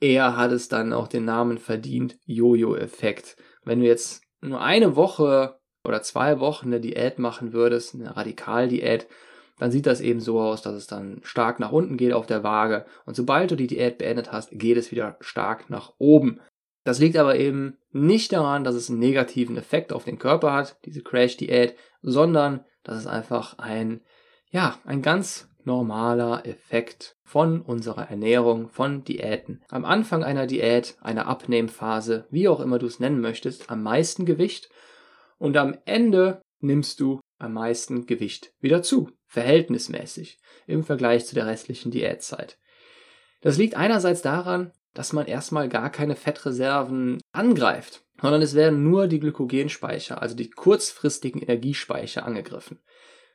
eher 0.00 0.36
hat 0.36 0.52
es 0.52 0.68
dann 0.68 0.92
auch 0.92 1.08
den 1.08 1.24
Namen 1.24 1.58
verdient, 1.58 2.18
Jojo-Effekt. 2.24 3.36
Wenn 3.64 3.80
du 3.80 3.86
jetzt 3.86 4.22
nur 4.40 4.60
eine 4.60 4.96
Woche 4.96 5.58
oder 5.84 6.02
zwei 6.02 6.40
Wochen 6.40 6.66
eine 6.66 6.80
Diät 6.80 7.18
machen 7.18 7.52
würdest, 7.52 7.94
eine 7.94 8.16
Radikaldiät, 8.16 9.06
dann 9.58 9.70
sieht 9.70 9.86
das 9.86 10.00
eben 10.00 10.20
so 10.20 10.40
aus, 10.40 10.62
dass 10.62 10.74
es 10.74 10.86
dann 10.86 11.20
stark 11.22 11.60
nach 11.60 11.72
unten 11.72 11.96
geht 11.96 12.12
auf 12.12 12.26
der 12.26 12.42
Waage 12.42 12.84
und 13.06 13.14
sobald 13.14 13.50
du 13.50 13.56
die 13.56 13.68
Diät 13.68 13.98
beendet 13.98 14.32
hast, 14.32 14.50
geht 14.50 14.76
es 14.76 14.90
wieder 14.90 15.16
stark 15.20 15.70
nach 15.70 15.92
oben. 15.98 16.40
Das 16.84 16.98
liegt 16.98 17.16
aber 17.16 17.36
eben 17.36 17.78
nicht 17.92 18.32
daran, 18.32 18.64
dass 18.64 18.74
es 18.74 18.90
einen 18.90 18.98
negativen 18.98 19.56
Effekt 19.56 19.92
auf 19.92 20.04
den 20.04 20.18
Körper 20.18 20.52
hat, 20.52 20.76
diese 20.84 21.02
Crash-Diät, 21.02 21.76
sondern 22.02 22.64
dass 22.82 22.98
es 22.98 23.06
einfach 23.06 23.58
ein, 23.58 24.00
ja, 24.50 24.78
ein 24.84 25.02
ganz 25.02 25.48
normaler 25.64 26.44
Effekt 26.44 27.16
von 27.22 27.62
unserer 27.62 28.10
Ernährung, 28.10 28.68
von 28.68 29.04
Diäten. 29.04 29.62
Am 29.68 29.84
Anfang 29.84 30.24
einer 30.24 30.46
Diät, 30.46 30.96
einer 31.00 31.26
Abnehmphase, 31.26 32.26
wie 32.30 32.48
auch 32.48 32.60
immer 32.60 32.78
du 32.78 32.86
es 32.86 32.98
nennen 32.98 33.20
möchtest, 33.20 33.70
am 33.70 33.82
meisten 33.82 34.26
Gewicht 34.26 34.68
und 35.38 35.56
am 35.56 35.78
Ende 35.84 36.42
nimmst 36.60 37.00
du 37.00 37.20
am 37.38 37.54
meisten 37.54 38.06
Gewicht 38.06 38.52
wieder 38.60 38.82
zu, 38.82 39.10
verhältnismäßig 39.26 40.38
im 40.66 40.84
Vergleich 40.84 41.26
zu 41.26 41.34
der 41.34 41.46
restlichen 41.46 41.90
Diätzeit. 41.90 42.58
Das 43.40 43.58
liegt 43.58 43.76
einerseits 43.76 44.22
daran, 44.22 44.72
dass 44.94 45.12
man 45.12 45.26
erstmal 45.26 45.68
gar 45.68 45.90
keine 45.90 46.16
Fettreserven 46.16 47.20
angreift, 47.32 48.04
sondern 48.20 48.42
es 48.42 48.54
werden 48.54 48.82
nur 48.82 49.08
die 49.08 49.20
Glykogenspeicher, 49.20 50.20
also 50.20 50.36
die 50.36 50.50
kurzfristigen 50.50 51.40
Energiespeicher 51.40 52.24
angegriffen. 52.24 52.80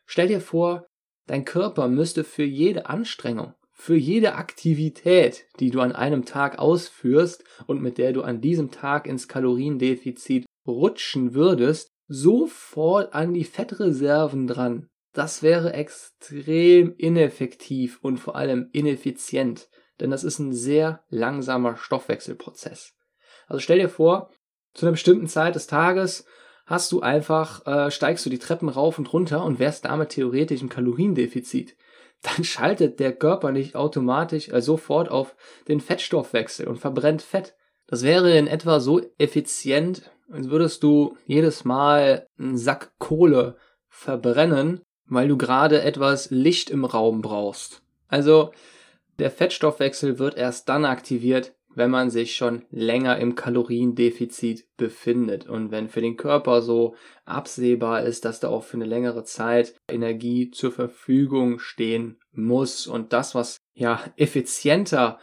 Stell 0.06 0.28
dir 0.28 0.42
vor, 0.42 0.88
dein 1.26 1.46
Körper 1.46 1.88
müsste 1.88 2.24
für 2.24 2.44
jede 2.44 2.88
Anstrengung, 2.88 3.54
für 3.74 3.96
jede 3.96 4.36
Aktivität, 4.36 5.46
die 5.60 5.70
du 5.70 5.82
an 5.82 5.92
einem 5.92 6.26
Tag 6.26 6.60
ausführst 6.60 7.44
und 7.68 7.82
mit 7.82 7.98
der 7.98 8.14
du 8.14 8.24
an 8.24 8.42
diesem 8.42 8.72
Tag 8.72 9.06
ins 9.06 9.28
Kaloriendefizit 9.28 10.46
rutschen 10.66 11.34
würdest, 11.34 11.90
sofort 12.08 13.14
an 13.14 13.34
die 13.34 13.44
Fettreserven 13.44 14.48
dran. 14.48 14.88
Das 15.14 15.44
wäre 15.44 15.74
extrem 15.74 16.96
ineffektiv 16.96 18.00
und 18.02 18.18
vor 18.18 18.36
allem 18.36 18.70
ineffizient, 18.72 19.68
denn 20.00 20.12
das 20.12 20.24
ist 20.24 20.40
ein 20.40 20.54
sehr 20.54 21.04
langsamer 21.10 21.78
Stoffwechselprozess. 21.78 22.94
Also 23.48 23.60
stell 23.60 23.80
dir 23.80 23.90
vor, 23.90 24.30
zu 24.74 24.86
einer 24.86 24.92
bestimmten 24.92 25.28
Zeit 25.28 25.56
des 25.56 25.68
Tages 25.68 26.26
hast 26.66 26.92
du 26.92 27.02
einfach, 27.02 27.66
äh, 27.66 27.90
steigst 27.90 28.26
du 28.26 28.30
die 28.30 28.40
Treppen 28.40 28.70
rauf 28.70 29.00
und 29.00 29.12
runter 29.12 29.44
und 29.44 29.60
wärst 29.60 29.86
damit 29.86 30.10
theoretisch 30.10 30.62
im 30.62 30.70
Kaloriendefizit. 30.70 31.76
Dann 32.22 32.44
schaltet 32.44 33.00
der 33.00 33.14
Körper 33.14 33.52
nicht 33.52 33.76
automatisch 33.76 34.50
äh, 34.50 34.62
sofort 34.62 35.10
auf 35.10 35.36
den 35.68 35.80
Fettstoffwechsel 35.80 36.68
und 36.68 36.78
verbrennt 36.78 37.22
Fett. 37.22 37.56
Das 37.88 38.04
wäre 38.04 38.38
in 38.38 38.48
etwa 38.48 38.80
so 38.80 39.02
effizient, 39.18 40.12
als 40.30 40.50
würdest 40.50 40.84
du 40.84 41.16
jedes 41.26 41.64
Mal 41.64 42.28
einen 42.38 42.58
Sack 42.58 42.92
Kohle 43.00 43.56
verbrennen, 43.88 44.82
weil 45.06 45.30
du 45.30 45.38
gerade 45.38 45.82
etwas 45.82 46.30
Licht 46.32 46.70
im 46.70 46.84
Raum 46.84 47.22
brauchst. 47.22 47.82
Also 48.10 48.52
der 49.20 49.32
Fettstoffwechsel 49.32 50.20
wird 50.20 50.38
erst 50.38 50.70
dann 50.70 50.86
aktiviert, 50.86 51.54
wenn 51.78 51.92
man 51.92 52.10
sich 52.10 52.36
schon 52.36 52.66
länger 52.72 53.20
im 53.20 53.36
Kaloriendefizit 53.36 54.66
befindet 54.78 55.48
und 55.48 55.70
wenn 55.70 55.90
für 55.90 56.02
den 56.02 56.18
Körper 56.18 56.64
so 56.64 56.96
absehbar 57.26 58.02
ist, 58.02 58.26
dass 58.26 58.40
da 58.40 58.50
auch 58.50 58.64
für 58.64 58.78
eine 58.78 58.86
längere 58.86 59.24
Zeit 59.24 59.76
Energie 59.88 60.50
zur 60.50 60.72
Verfügung 60.72 61.60
stehen 61.60 62.20
muss 62.32 62.88
und 62.88 63.14
das, 63.14 63.36
was 63.36 63.58
ja 63.76 64.02
effizienter 64.16 65.20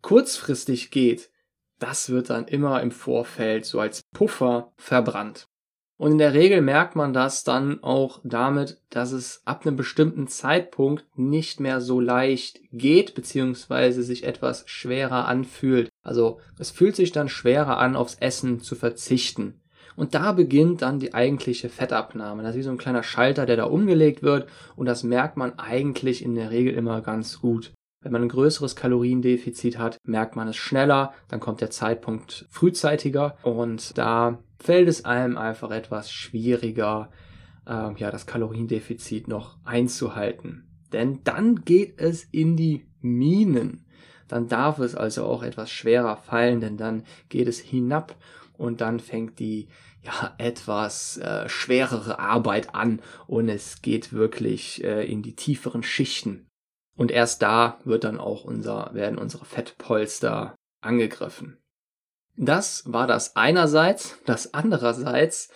kurzfristig 0.00 0.90
geht, 0.90 1.30
das 1.78 2.08
wird 2.08 2.30
dann 2.30 2.48
immer 2.48 2.80
im 2.80 2.92
Vorfeld 2.92 3.66
so 3.66 3.78
als 3.78 4.00
Puffer 4.14 4.72
verbrannt. 4.78 5.49
Und 6.00 6.12
in 6.12 6.18
der 6.18 6.32
Regel 6.32 6.62
merkt 6.62 6.96
man 6.96 7.12
das 7.12 7.44
dann 7.44 7.82
auch 7.82 8.20
damit, 8.24 8.78
dass 8.88 9.12
es 9.12 9.42
ab 9.44 9.66
einem 9.66 9.76
bestimmten 9.76 10.28
Zeitpunkt 10.28 11.04
nicht 11.14 11.60
mehr 11.60 11.82
so 11.82 12.00
leicht 12.00 12.58
geht, 12.72 13.14
beziehungsweise 13.14 14.02
sich 14.02 14.24
etwas 14.24 14.64
schwerer 14.66 15.28
anfühlt. 15.28 15.90
Also 16.02 16.38
es 16.58 16.70
fühlt 16.70 16.96
sich 16.96 17.12
dann 17.12 17.28
schwerer 17.28 17.76
an, 17.76 17.96
aufs 17.96 18.14
Essen 18.14 18.60
zu 18.60 18.76
verzichten. 18.76 19.60
Und 19.94 20.14
da 20.14 20.32
beginnt 20.32 20.80
dann 20.80 21.00
die 21.00 21.12
eigentliche 21.12 21.68
Fettabnahme. 21.68 22.42
Das 22.42 22.52
ist 22.52 22.60
wie 22.60 22.62
so 22.62 22.70
ein 22.70 22.78
kleiner 22.78 23.02
Schalter, 23.02 23.44
der 23.44 23.56
da 23.56 23.64
umgelegt 23.64 24.22
wird. 24.22 24.48
Und 24.76 24.86
das 24.86 25.02
merkt 25.02 25.36
man 25.36 25.58
eigentlich 25.58 26.24
in 26.24 26.34
der 26.34 26.50
Regel 26.50 26.72
immer 26.72 27.02
ganz 27.02 27.42
gut. 27.42 27.74
Wenn 28.02 28.12
man 28.12 28.22
ein 28.22 28.28
größeres 28.28 28.76
Kaloriendefizit 28.76 29.78
hat, 29.78 29.98
merkt 30.04 30.34
man 30.34 30.48
es 30.48 30.56
schneller, 30.56 31.12
dann 31.28 31.38
kommt 31.38 31.60
der 31.60 31.70
Zeitpunkt 31.70 32.46
frühzeitiger 32.48 33.36
und 33.42 33.96
da 33.98 34.38
fällt 34.58 34.88
es 34.88 35.04
einem 35.04 35.36
einfach 35.36 35.70
etwas 35.70 36.10
schwieriger, 36.10 37.10
äh, 37.66 37.92
ja, 37.96 38.10
das 38.10 38.26
Kaloriendefizit 38.26 39.28
noch 39.28 39.58
einzuhalten. 39.64 40.66
Denn 40.92 41.22
dann 41.24 41.64
geht 41.64 42.00
es 42.00 42.24
in 42.24 42.56
die 42.56 42.86
Minen. 43.00 43.84
Dann 44.28 44.48
darf 44.48 44.78
es 44.78 44.94
also 44.94 45.24
auch 45.24 45.42
etwas 45.42 45.70
schwerer 45.70 46.16
fallen, 46.16 46.60
denn 46.60 46.78
dann 46.78 47.04
geht 47.28 47.48
es 47.48 47.58
hinab 47.58 48.16
und 48.56 48.80
dann 48.80 49.00
fängt 49.00 49.38
die 49.38 49.68
ja 50.02 50.34
etwas 50.38 51.18
äh, 51.18 51.48
schwerere 51.50 52.18
Arbeit 52.18 52.74
an 52.74 53.02
und 53.26 53.50
es 53.50 53.82
geht 53.82 54.12
wirklich 54.14 54.82
äh, 54.84 55.04
in 55.04 55.22
die 55.22 55.34
tieferen 55.34 55.82
Schichten. 55.82 56.46
Und 57.00 57.10
erst 57.10 57.40
da 57.40 57.78
wird 57.84 58.04
dann 58.04 58.20
auch 58.20 58.44
unser, 58.44 58.90
werden 58.92 59.16
unsere 59.16 59.46
Fettpolster 59.46 60.54
angegriffen. 60.82 61.56
Das 62.36 62.82
war 62.92 63.06
das 63.06 63.36
einerseits. 63.36 64.18
Das 64.26 64.52
andererseits 64.52 65.48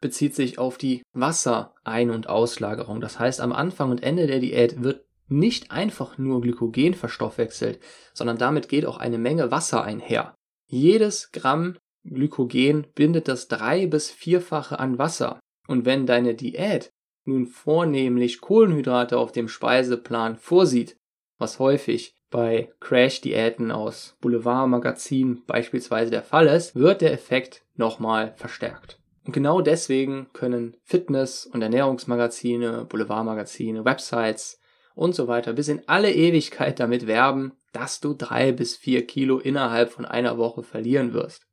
bezieht 0.00 0.34
sich 0.34 0.58
auf 0.58 0.78
die 0.78 1.02
Wasserein- 1.12 2.10
und 2.10 2.30
Auslagerung. 2.30 3.02
Das 3.02 3.18
heißt, 3.18 3.42
am 3.42 3.52
Anfang 3.52 3.90
und 3.90 4.02
Ende 4.02 4.26
der 4.26 4.38
Diät 4.38 4.82
wird 4.82 5.04
nicht 5.28 5.70
einfach 5.70 6.16
nur 6.16 6.40
Glykogen 6.40 6.94
verstoffwechselt, 6.94 7.78
sondern 8.14 8.38
damit 8.38 8.70
geht 8.70 8.86
auch 8.86 8.96
eine 8.96 9.18
Menge 9.18 9.50
Wasser 9.50 9.84
einher. 9.84 10.34
Jedes 10.66 11.30
Gramm 11.30 11.76
Glykogen 12.04 12.86
bindet 12.94 13.28
das 13.28 13.48
drei- 13.48 13.86
bis 13.86 14.10
vierfache 14.10 14.78
an 14.78 14.96
Wasser. 14.96 15.40
Und 15.68 15.84
wenn 15.84 16.06
deine 16.06 16.34
Diät 16.34 16.90
nun 17.26 17.46
vornehmlich 17.46 18.40
Kohlenhydrate 18.40 19.18
auf 19.18 19.32
dem 19.32 19.48
Speiseplan 19.48 20.36
vorsieht, 20.36 20.96
was 21.38 21.58
häufig 21.58 22.14
bei 22.30 22.72
Crash-Diäten 22.80 23.70
aus 23.70 24.16
Boulevardmagazinen 24.20 25.44
beispielsweise 25.46 26.10
der 26.10 26.22
Fall 26.22 26.46
ist, 26.46 26.74
wird 26.74 27.00
der 27.00 27.12
Effekt 27.12 27.64
nochmal 27.74 28.34
verstärkt. 28.36 29.00
Und 29.24 29.32
genau 29.32 29.60
deswegen 29.60 30.28
können 30.32 30.76
Fitness- 30.84 31.46
und 31.46 31.62
Ernährungsmagazine, 31.62 32.84
Boulevardmagazine, 32.84 33.84
Websites 33.84 34.60
und 34.94 35.14
so 35.14 35.28
weiter 35.28 35.52
bis 35.52 35.68
in 35.68 35.82
alle 35.88 36.12
Ewigkeit 36.12 36.80
damit 36.80 37.06
werben, 37.06 37.52
dass 37.72 38.00
du 38.00 38.14
drei 38.14 38.52
bis 38.52 38.76
vier 38.76 39.06
Kilo 39.06 39.38
innerhalb 39.38 39.90
von 39.90 40.04
einer 40.04 40.38
Woche 40.38 40.62
verlieren 40.62 41.12
wirst. 41.12 41.46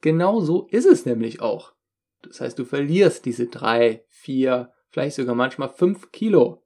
Genau 0.00 0.40
so 0.40 0.66
ist 0.70 0.86
es 0.86 1.06
nämlich 1.06 1.40
auch. 1.40 1.72
Das 2.22 2.40
heißt, 2.40 2.58
du 2.58 2.64
verlierst 2.64 3.24
diese 3.24 3.46
drei, 3.46 4.04
vier, 4.28 4.72
vielleicht 4.90 5.16
sogar 5.16 5.34
manchmal 5.34 5.70
fünf 5.70 6.12
Kilo 6.12 6.62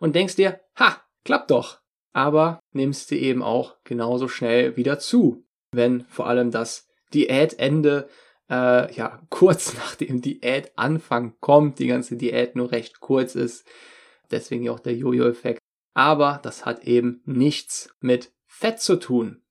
und 0.00 0.14
denkst 0.14 0.36
dir, 0.36 0.60
ha, 0.76 1.00
klappt 1.24 1.50
doch 1.50 1.80
aber 2.16 2.60
nimmst 2.72 3.08
sie 3.08 3.18
eben 3.18 3.42
auch 3.42 3.76
genauso 3.84 4.26
schnell 4.26 4.78
wieder 4.78 4.98
zu. 4.98 5.44
wenn 5.72 6.06
vor 6.08 6.26
allem 6.26 6.50
das 6.50 6.88
Diätende 7.12 8.08
äh, 8.48 8.90
ja 8.94 9.20
kurz 9.28 9.74
nach 9.74 9.96
dem 9.96 10.22
Diätanfang 10.22 11.34
kommt, 11.40 11.78
die 11.78 11.88
ganze 11.88 12.16
Diät 12.16 12.56
nur 12.56 12.72
recht 12.72 13.00
kurz 13.00 13.34
ist. 13.34 13.68
Deswegen 14.30 14.70
auch 14.70 14.80
der 14.80 14.94
Jojo-Effekt. 14.94 15.60
Aber 15.92 16.40
das 16.42 16.64
hat 16.64 16.84
eben 16.84 17.20
nichts 17.26 17.94
mit 18.00 18.32
Fett 18.46 18.80
zu 18.80 18.96
tun. 18.96 19.42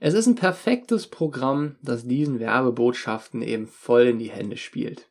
Es 0.00 0.14
ist 0.14 0.26
ein 0.26 0.34
perfektes 0.34 1.06
Programm, 1.06 1.76
das 1.80 2.08
diesen 2.08 2.40
Werbebotschaften 2.40 3.40
eben 3.40 3.68
voll 3.68 4.06
in 4.06 4.18
die 4.18 4.30
Hände 4.30 4.56
spielt. 4.56 5.08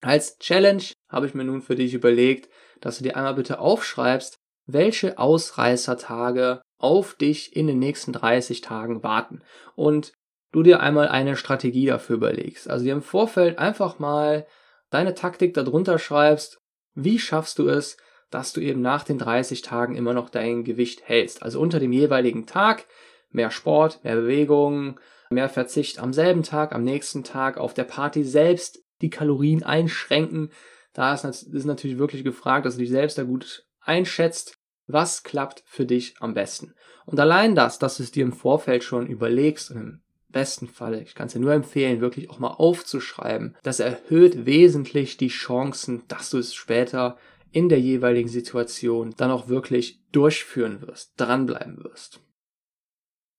Als 0.00 0.38
Challenge 0.38 0.82
habe 1.08 1.26
ich 1.26 1.34
mir 1.34 1.44
nun 1.44 1.62
für 1.62 1.74
dich 1.74 1.94
überlegt, 1.94 2.48
dass 2.80 2.98
du 2.98 3.04
dir 3.04 3.16
einmal 3.16 3.34
bitte 3.34 3.58
aufschreibst, 3.58 4.38
welche 4.66 5.18
Ausreißertage 5.18 6.60
auf 6.78 7.14
dich 7.14 7.56
in 7.56 7.66
den 7.66 7.78
nächsten 7.78 8.12
30 8.12 8.60
Tagen 8.60 9.02
warten 9.02 9.42
und 9.74 10.12
du 10.52 10.62
dir 10.62 10.80
einmal 10.80 11.08
eine 11.08 11.36
Strategie 11.36 11.86
dafür 11.86 12.16
überlegst. 12.16 12.70
Also 12.70 12.84
dir 12.84 12.92
im 12.92 13.02
Vorfeld 13.02 13.58
einfach 13.58 13.98
mal 13.98 14.46
deine 14.90 15.14
Taktik 15.14 15.54
darunter 15.54 15.98
schreibst, 15.98 16.58
wie 16.94 17.18
schaffst 17.18 17.58
du 17.58 17.68
es, 17.68 17.96
dass 18.30 18.52
du 18.52 18.60
eben 18.60 18.82
nach 18.82 19.04
den 19.04 19.18
30 19.18 19.62
Tagen 19.62 19.96
immer 19.96 20.14
noch 20.14 20.30
dein 20.30 20.64
Gewicht 20.64 21.08
hältst. 21.08 21.42
Also 21.42 21.60
unter 21.60 21.80
dem 21.80 21.92
jeweiligen 21.92 22.46
Tag 22.46 22.86
mehr 23.30 23.50
Sport, 23.50 24.04
mehr 24.04 24.16
Bewegung, 24.16 25.00
mehr 25.30 25.48
Verzicht 25.48 25.98
am 25.98 26.12
selben 26.12 26.42
Tag, 26.42 26.74
am 26.74 26.84
nächsten 26.84 27.24
Tag, 27.24 27.58
auf 27.58 27.74
der 27.74 27.84
Party 27.84 28.24
selbst 28.24 28.80
die 29.00 29.10
Kalorien 29.10 29.62
einschränken. 29.62 30.50
Da 30.92 31.14
ist, 31.14 31.24
natürlich 31.64 31.98
wirklich 31.98 32.24
gefragt, 32.24 32.66
dass 32.66 32.74
du 32.74 32.80
dich 32.80 32.90
selbst 32.90 33.18
da 33.18 33.22
gut 33.22 33.66
einschätzt, 33.80 34.58
was 34.86 35.22
klappt 35.22 35.62
für 35.66 35.86
dich 35.86 36.16
am 36.20 36.34
besten. 36.34 36.74
Und 37.06 37.20
allein 37.20 37.54
das, 37.54 37.78
dass 37.78 37.98
du 37.98 38.02
es 38.02 38.10
dir 38.10 38.24
im 38.24 38.32
Vorfeld 38.32 38.82
schon 38.82 39.06
überlegst 39.06 39.70
und 39.70 39.76
im 39.76 40.00
besten 40.28 40.66
Fall, 40.66 41.02
ich 41.02 41.14
kann 41.14 41.26
es 41.26 41.34
dir 41.34 41.40
nur 41.40 41.52
empfehlen, 41.52 42.00
wirklich 42.00 42.30
auch 42.30 42.38
mal 42.38 42.48
aufzuschreiben, 42.48 43.56
das 43.62 43.80
erhöht 43.80 44.46
wesentlich 44.46 45.16
die 45.16 45.28
Chancen, 45.28 46.02
dass 46.08 46.30
du 46.30 46.38
es 46.38 46.54
später 46.54 47.16
in 47.50 47.68
der 47.68 47.80
jeweiligen 47.80 48.28
Situation 48.28 49.14
dann 49.16 49.30
auch 49.30 49.48
wirklich 49.48 50.02
durchführen 50.12 50.82
wirst, 50.82 51.12
dranbleiben 51.16 51.82
wirst. 51.82 52.20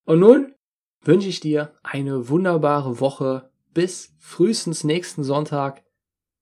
Und 0.05 0.19
nun 0.19 0.55
wünsche 1.01 1.29
ich 1.29 1.39
dir 1.39 1.73
eine 1.83 2.29
wunderbare 2.29 2.99
Woche 2.99 3.48
bis 3.73 4.13
frühestens 4.19 4.83
nächsten 4.83 5.23
Sonntag. 5.23 5.83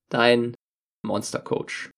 Dein 0.08 0.54
Monster 1.02 1.40
Coach. 1.40 1.90